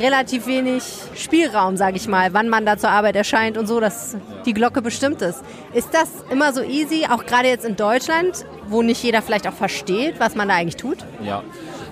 relativ 0.00 0.46
wenig 0.46 0.82
Spielraum, 1.14 1.76
sage 1.76 1.96
ich 1.96 2.08
mal, 2.08 2.32
wann 2.32 2.48
man 2.48 2.64
da 2.66 2.78
zur 2.78 2.90
Arbeit 2.90 3.16
erscheint 3.16 3.56
und 3.58 3.66
so, 3.66 3.80
dass 3.80 4.16
die 4.46 4.54
Glocke 4.54 4.82
bestimmt 4.82 5.22
ist. 5.22 5.42
Ist 5.72 5.92
das 5.92 6.08
immer 6.30 6.52
so 6.52 6.62
easy, 6.62 7.06
auch 7.10 7.24
gerade 7.24 7.48
jetzt 7.48 7.64
in 7.64 7.76
Deutschland, 7.76 8.44
wo 8.68 8.82
nicht 8.82 9.02
jeder 9.02 9.22
vielleicht 9.22 9.46
auch 9.46 9.52
versteht, 9.52 10.20
was 10.20 10.34
man 10.34 10.48
da 10.48 10.54
eigentlich 10.54 10.76
tut? 10.76 10.98
Ja. 11.24 11.42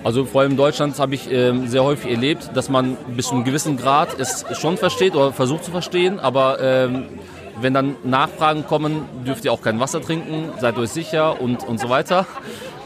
Also 0.03 0.25
vor 0.25 0.41
allem 0.41 0.51
in 0.51 0.57
Deutschland 0.57 0.97
habe 0.99 1.15
ich 1.15 1.29
ähm, 1.31 1.67
sehr 1.67 1.83
häufig 1.83 2.11
erlebt, 2.11 2.51
dass 2.53 2.69
man 2.69 2.95
bis 3.15 3.27
zu 3.27 3.35
einem 3.35 3.43
gewissen 3.43 3.77
Grad 3.77 4.19
es 4.19 4.45
schon 4.53 4.77
versteht 4.77 5.15
oder 5.15 5.33
versucht 5.33 5.65
zu 5.65 5.71
verstehen, 5.71 6.19
aber 6.19 6.59
ähm, 6.61 7.05
wenn 7.59 7.73
dann 7.73 7.95
Nachfragen 8.03 8.65
kommen, 8.65 9.05
dürft 9.25 9.43
ihr 9.45 9.51
auch 9.51 9.61
kein 9.61 9.79
Wasser 9.79 10.01
trinken, 10.01 10.51
seid 10.59 10.77
euch 10.77 10.91
sicher 10.91 11.41
und, 11.41 11.67
und 11.67 11.79
so 11.79 11.89
weiter. 11.89 12.25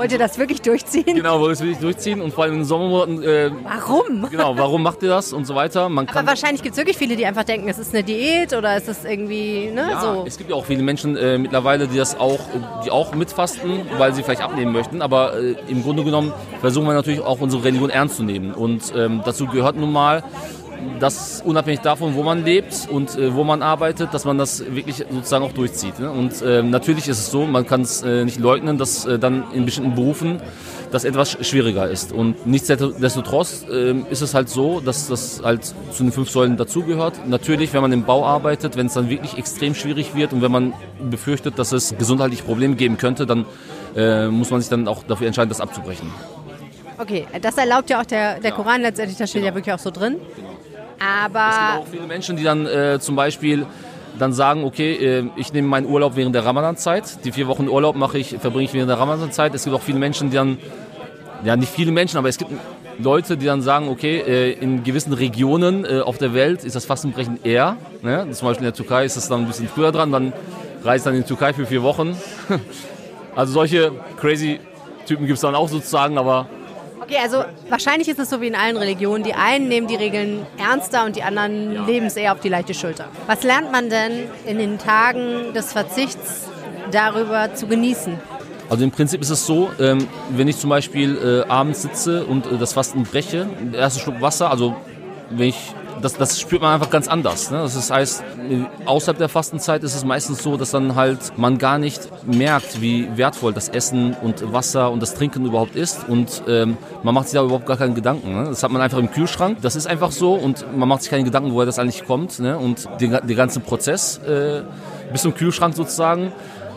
Wollt 0.02 0.14
ihr 0.14 0.18
das 0.18 0.40
wirklich 0.40 0.64
durchziehen? 0.64 1.04
Genau, 1.06 1.40
wollt 1.40 1.50
ihr 1.50 1.52
das 1.52 1.62
wirklich 1.62 1.78
durchziehen 1.78 2.22
und 2.22 2.34
vor 2.34 2.46
allem 2.46 2.54
in 2.54 2.60
den 2.62 2.66
Sommermonaten. 2.66 3.22
Äh, 3.22 3.52
warum? 3.62 4.28
Genau, 4.32 4.58
warum 4.58 4.82
macht 4.82 5.04
ihr 5.04 5.10
das 5.10 5.32
und 5.32 5.46
so 5.46 5.54
weiter? 5.54 5.90
Man 5.90 6.08
kann 6.08 6.18
Aber 6.18 6.30
wahrscheinlich 6.30 6.64
gibt 6.64 6.74
es 6.74 6.78
wirklich 6.80 6.98
viele, 6.98 7.16
die 7.16 7.24
einfach 7.24 7.44
denken, 7.44 7.70
es 7.70 7.78
ist 7.78 7.94
eine 7.94 8.04
Diät 8.04 8.52
oder 8.54 8.76
ist 8.76 8.88
es 8.88 9.06
irgendwie, 9.06 9.70
ne, 9.70 9.92
ja, 9.92 10.02
so. 10.02 10.24
Es 10.26 10.40
gibt 10.40 10.50
ja 10.50 10.56
auch 10.56 10.66
viele 10.66 10.82
Menschen 10.82 11.16
äh, 11.18 11.38
mittlerweile, 11.38 11.88
die 11.88 11.98
das 11.98 12.20
auch, 12.20 12.40
die 12.84 12.90
auch 12.90 13.14
mitfasten, 13.14 13.82
weil 14.00 14.16
sie 14.16 14.24
vielleicht 14.24 14.42
abnehmen 14.42 14.72
möchten. 14.72 15.04
Aber 15.04 15.40
äh, 15.40 15.56
im 15.68 15.84
Grunde 15.84 16.04
genommen 16.04 16.34
versuchen 16.62 16.88
wir 16.88 16.94
natürlich 16.94 17.22
auch 17.22 17.40
unsere 17.40 17.64
Religion 17.64 17.92
ernst 17.92 18.18
zu 18.18 18.24
nehmen. 18.24 18.56
Und 18.56 18.92
ähm, 18.96 19.22
dazu 19.24 19.46
gehört 19.46 19.76
nun 19.76 19.92
mal, 19.92 20.24
dass 21.00 21.42
unabhängig 21.44 21.82
davon, 21.82 22.16
wo 22.16 22.24
man 22.24 22.44
lebt 22.46 22.88
und 22.90 23.18
äh, 23.18 23.34
wo 23.34 23.44
man 23.44 23.62
arbeitet, 23.62 24.14
dass 24.14 24.26
man 24.26 24.38
das 24.38 24.64
wirklich 24.74 24.98
sozusagen 24.98 25.44
auch 25.44 25.54
durchzieht. 25.54 26.00
Ne? 26.00 26.12
Und 26.12 26.42
äh, 26.42 26.62
natürlich 26.62 27.08
ist 27.08 27.20
es 27.20 27.32
so, 27.32 27.46
man 27.46 27.66
kann 27.66 27.82
es 27.82 28.04
äh, 28.04 28.24
nicht 28.26 28.40
leugnen, 28.40 28.78
dass 28.78 29.06
äh, 29.06 29.18
dann 29.18 29.46
in 29.54 29.66
bestimmten 29.66 29.96
Berufen 29.96 30.42
das 30.92 31.06
etwas 31.06 31.38
schwieriger 31.46 31.90
ist. 31.90 32.12
Und 32.12 32.46
nichtsdestotrotz 32.46 33.66
ähm, 33.72 34.06
ist 34.10 34.22
es 34.22 34.34
halt 34.34 34.50
so, 34.50 34.80
dass 34.82 35.08
das 35.08 35.42
halt 35.44 35.64
zu 35.66 36.04
den 36.04 36.12
fünf 36.12 36.30
Säulen 36.30 36.58
dazugehört. 36.58 37.28
Natürlich, 37.28 37.74
wenn 37.74 37.82
man 37.82 37.94
im 37.94 38.04
Bau 38.04 38.26
arbeitet, 38.26 38.76
wenn 38.76 38.88
es 38.88 38.94
dann 38.94 39.10
wirklich 39.10 39.38
extrem 39.38 39.74
schwierig 39.74 40.16
wird 40.16 40.34
und 40.34 40.42
wenn 40.42 40.52
man 40.52 40.74
befürchtet, 41.10 41.58
dass 41.58 41.72
es 41.72 41.96
gesundheitliche 41.98 42.44
Probleme 42.44 42.76
geben 42.76 42.98
könnte, 42.98 43.26
dann 43.26 43.46
äh, 43.96 44.28
muss 44.28 44.52
man 44.52 44.62
sich 44.62 44.70
dann 44.70 44.88
auch 44.88 45.04
dafür 45.04 45.28
entscheiden, 45.28 45.50
das 45.50 45.62
abzubrechen. 45.62 46.10
Okay, 46.98 47.26
das 47.42 47.58
erlaubt 47.58 47.90
ja 47.90 48.02
auch 48.02 48.06
der, 48.06 48.40
der 48.40 48.52
Koran 48.52 48.82
letztendlich, 48.82 49.18
das 49.18 49.30
steht 49.30 49.42
genau. 49.42 49.54
ja 49.54 49.56
wirklich 49.56 49.74
auch 49.74 49.80
so 49.80 49.90
drin. 49.90 50.18
Genau. 50.36 50.51
Aber 51.02 51.50
es 51.50 51.56
gibt 51.56 51.80
auch 51.80 51.92
viele 51.92 52.08
Menschen, 52.08 52.38
die 52.38 52.44
dann 52.44 52.66
äh, 52.68 53.00
zum 53.00 53.16
Beispiel 53.16 53.66
dann 54.20 54.34
sagen, 54.34 54.64
okay, 54.64 54.94
äh, 54.94 55.30
ich 55.36 55.52
nehme 55.52 55.68
meinen 55.68 55.88
Urlaub 55.88 56.16
während 56.16 56.36
der 56.36 56.46
Ramadan-Zeit. 56.46 57.26
Die 57.26 57.32
vier 57.32 57.48
Wochen 57.48 57.68
Urlaub 57.68 57.96
mache 57.96 58.20
ich, 58.20 58.38
verbringe 58.40 58.66
ich 58.66 58.74
während 58.74 58.90
der 58.90 59.00
Ramadan-Zeit. 59.00 59.56
Es 59.56 59.64
gibt 59.64 59.76
auch 59.76 59.82
viele 59.82 59.98
Menschen, 59.98 60.30
die 60.30 60.36
dann, 60.36 60.58
ja 61.44 61.56
nicht 61.56 61.72
viele 61.72 61.92
Menschen, 61.92 62.18
aber 62.18 62.30
es 62.30 62.38
gibt 62.38 62.52
Leute, 63.00 63.36
die 63.38 63.46
dann 63.48 63.64
sagen, 63.64 63.88
okay, 63.90 64.20
äh, 64.20 64.52
in 64.52 64.84
gewissen 64.84 65.14
Regionen 65.14 65.86
äh, 65.86 66.02
auf 66.02 66.20
der 66.20 66.36
Welt 66.36 66.64
ist 66.64 66.76
das 66.76 66.86
Fastenbrechen 66.86 67.40
eher. 67.44 67.78
Ne? 68.04 68.28
Zum 68.32 68.48
Beispiel 68.48 68.68
in 68.68 68.72
der 68.72 68.74
Türkei 68.74 69.06
ist 69.06 69.16
es 69.16 69.28
dann 69.28 69.42
ein 69.42 69.48
bisschen 69.48 69.68
früher 69.68 69.92
dran, 69.92 70.12
dann 70.12 70.34
reist 70.84 71.06
dann 71.06 71.16
in 71.16 71.22
die 71.22 71.28
Türkei 71.28 71.54
für 71.54 71.66
vier 71.66 71.82
Wochen. 71.82 72.16
also 73.36 73.54
solche 73.54 73.92
crazy 74.20 74.60
Typen 75.08 75.26
gibt 75.26 75.38
es 75.38 75.42
dann 75.42 75.56
auch 75.56 75.68
sozusagen, 75.68 76.18
aber 76.18 76.48
Okay, 77.02 77.18
also 77.22 77.44
wahrscheinlich 77.68 78.08
ist 78.08 78.20
es 78.20 78.30
so 78.30 78.42
wie 78.42 78.48
in 78.48 78.56
allen 78.56 78.78
Religionen. 78.78 79.24
Die 79.24 79.34
einen 79.34 79.68
nehmen 79.68 79.88
die 79.88 79.96
Regeln 79.96 80.46
ernster 80.58 81.04
und 81.04 81.16
die 81.16 81.24
anderen 81.24 81.74
ja. 81.74 81.86
leben 81.86 82.06
es 82.06 82.16
eher 82.16 82.32
auf 82.32 82.40
die 82.42 82.50
leichte 82.50 82.76
Schulter. 82.76 83.08
Was 83.26 83.44
lernt 83.44 83.72
man 83.72 83.90
denn 83.90 84.30
in 84.46 84.60
den 84.60 84.78
Tagen 84.78 85.52
des 85.54 85.74
Verzichts 85.74 86.48
darüber 86.92 87.56
zu 87.56 87.66
genießen? 87.66 88.20
Also 88.70 88.84
im 88.84 88.92
Prinzip 88.92 89.20
ist 89.22 89.32
es 89.32 89.46
so, 89.46 89.72
ähm, 89.80 90.08
wenn 90.30 90.48
ich 90.48 90.58
zum 90.58 90.70
Beispiel 90.70 91.44
äh, 91.46 91.50
abends 91.50 91.82
sitze 91.82 92.24
und 92.24 92.46
äh, 92.46 92.58
das 92.58 92.74
Fasten 92.74 93.04
breche, 93.04 93.50
der 93.74 93.82
erste 93.82 94.00
Schluck 94.00 94.22
Wasser, 94.22 94.52
also 94.52 94.76
wenn 95.32 95.50
ich 95.50 95.74
das, 96.02 96.18
das 96.18 96.40
spürt 96.40 96.62
man 96.62 96.74
einfach 96.74 96.90
ganz 96.90 97.08
anders. 97.08 97.52
Ne? 97.52 97.58
Das 97.58 97.92
heißt, 97.92 98.24
außerhalb 98.86 99.18
der 99.18 99.30
Fastenzeit 99.30 99.84
ist 99.84 99.96
es 99.96 100.04
meistens 100.04 100.44
so, 100.44 100.58
dass 100.58 100.72
dann 100.72 100.96
halt 100.96 101.38
man 101.38 101.58
gar 101.58 101.78
nicht 101.78 102.10
merkt, 102.26 102.82
wie 102.82 103.08
wertvoll 103.16 103.54
das 103.54 103.70
Essen 103.70 104.16
und 104.22 104.52
Wasser 104.54 104.92
und 104.92 105.02
das 105.02 105.14
Trinken 105.14 105.46
überhaupt 105.46 105.76
ist 105.76 106.08
und 106.08 106.44
ähm, 106.48 106.78
man 107.04 107.14
macht 107.14 107.30
sich 107.30 107.40
da 107.40 107.44
überhaupt 107.44 107.66
gar 107.66 107.78
keinen 107.78 107.96
Gedanken. 107.96 108.34
Ne? 108.34 108.50
Das 108.50 108.64
hat 108.64 108.72
man 108.72 108.82
einfach 108.82 108.98
im 108.98 109.12
Kühlschrank, 109.12 109.60
das 109.62 109.76
ist 109.76 109.88
einfach 109.88 110.12
so 110.12 110.34
und 110.34 110.66
man 110.76 110.88
macht 110.90 111.04
sich 111.04 111.12
keine 111.12 111.24
Gedanken, 111.24 111.54
woher 111.54 111.66
das 111.66 111.80
eigentlich 111.80 112.06
kommt 112.06 112.40
ne? 112.40 112.58
und 112.58 112.88
den, 113.00 113.12
den 113.12 113.38
ganzen 113.38 113.62
Prozess 113.62 114.18
äh, 114.20 114.64
bis 115.12 115.22
zum 115.22 115.34
Kühlschrank 115.36 115.76
sozusagen. 115.76 116.32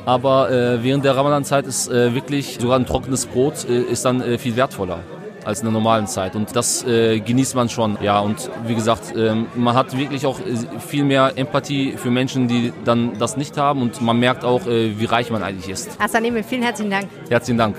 Aber 0.06 0.50
äh, 0.50 0.82
während 0.82 1.04
der 1.04 1.16
Ramadan-Zeit 1.16 1.66
ist 1.66 1.88
äh, 1.88 2.14
wirklich 2.14 2.58
sogar 2.60 2.78
ein 2.78 2.84
trockenes 2.84 3.24
Brot 3.24 3.66
äh, 3.68 3.80
ist 3.80 4.04
dann 4.04 4.20
äh, 4.20 4.36
viel 4.36 4.54
wertvoller 4.54 4.98
als 5.44 5.60
in 5.60 5.66
der 5.66 5.72
normalen 5.72 6.06
Zeit. 6.06 6.36
Und 6.36 6.54
das 6.56 6.84
äh, 6.84 7.20
genießt 7.20 7.54
man 7.54 7.68
schon. 7.68 7.98
Ja, 8.00 8.20
und 8.20 8.50
wie 8.66 8.74
gesagt, 8.74 9.14
ähm, 9.16 9.46
man 9.54 9.74
hat 9.74 9.96
wirklich 9.96 10.26
auch 10.26 10.40
äh, 10.40 10.78
viel 10.78 11.04
mehr 11.04 11.32
Empathie 11.36 11.96
für 11.96 12.10
Menschen, 12.10 12.48
die 12.48 12.72
dann 12.84 13.18
das 13.18 13.36
nicht 13.36 13.56
haben. 13.56 13.82
Und 13.82 14.00
man 14.00 14.18
merkt 14.18 14.44
auch, 14.44 14.66
äh, 14.66 14.98
wie 14.98 15.04
reich 15.04 15.30
man 15.30 15.42
eigentlich 15.42 15.68
ist. 15.68 16.00
Asaneme, 16.00 16.42
vielen 16.42 16.62
herzlichen 16.62 16.90
Dank. 16.90 17.08
Herzlichen 17.28 17.58
Dank. 17.58 17.76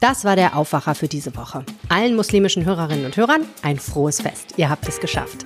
Das 0.00 0.24
war 0.24 0.34
der 0.34 0.56
Aufwacher 0.56 0.94
für 0.94 1.08
diese 1.08 1.36
Woche. 1.36 1.62
Allen 1.90 2.16
muslimischen 2.16 2.64
Hörerinnen 2.64 3.04
und 3.04 3.16
Hörern 3.16 3.42
ein 3.62 3.78
frohes 3.78 4.22
Fest. 4.22 4.54
Ihr 4.56 4.70
habt 4.70 4.88
es 4.88 4.98
geschafft. 4.98 5.44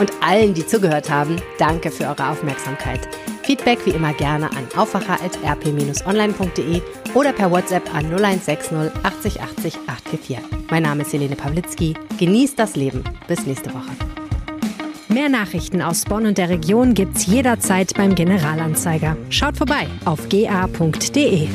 Und 0.00 0.10
allen, 0.20 0.54
die 0.54 0.66
zugehört 0.66 1.10
haben, 1.10 1.36
danke 1.58 1.90
für 1.90 2.04
eure 2.04 2.30
Aufmerksamkeit. 2.30 3.00
Feedback 3.42 3.84
wie 3.86 3.90
immer 3.90 4.12
gerne 4.14 4.50
an 4.50 4.66
aufwacher.rp-online.de 4.76 6.80
oder 7.14 7.32
per 7.32 7.50
WhatsApp 7.50 7.92
an 7.94 8.06
0160 8.06 8.72
80 9.02 9.40
80 9.40 9.74
844. 9.86 10.38
Mein 10.70 10.84
Name 10.84 11.02
ist 11.02 11.12
Helene 11.12 11.36
Pawlitzki. 11.36 11.92
Genießt 12.18 12.58
das 12.58 12.76
Leben. 12.76 13.04
Bis 13.28 13.44
nächste 13.46 13.74
Woche. 13.74 13.92
Mehr 15.08 15.28
Nachrichten 15.28 15.82
aus 15.82 16.06
Bonn 16.06 16.24
und 16.26 16.38
der 16.38 16.48
Region 16.48 16.94
gibt's 16.94 17.26
jederzeit 17.26 17.92
beim 17.94 18.14
Generalanzeiger. 18.14 19.18
Schaut 19.28 19.58
vorbei 19.58 19.86
auf 20.06 20.30
ga.de. 20.30 21.48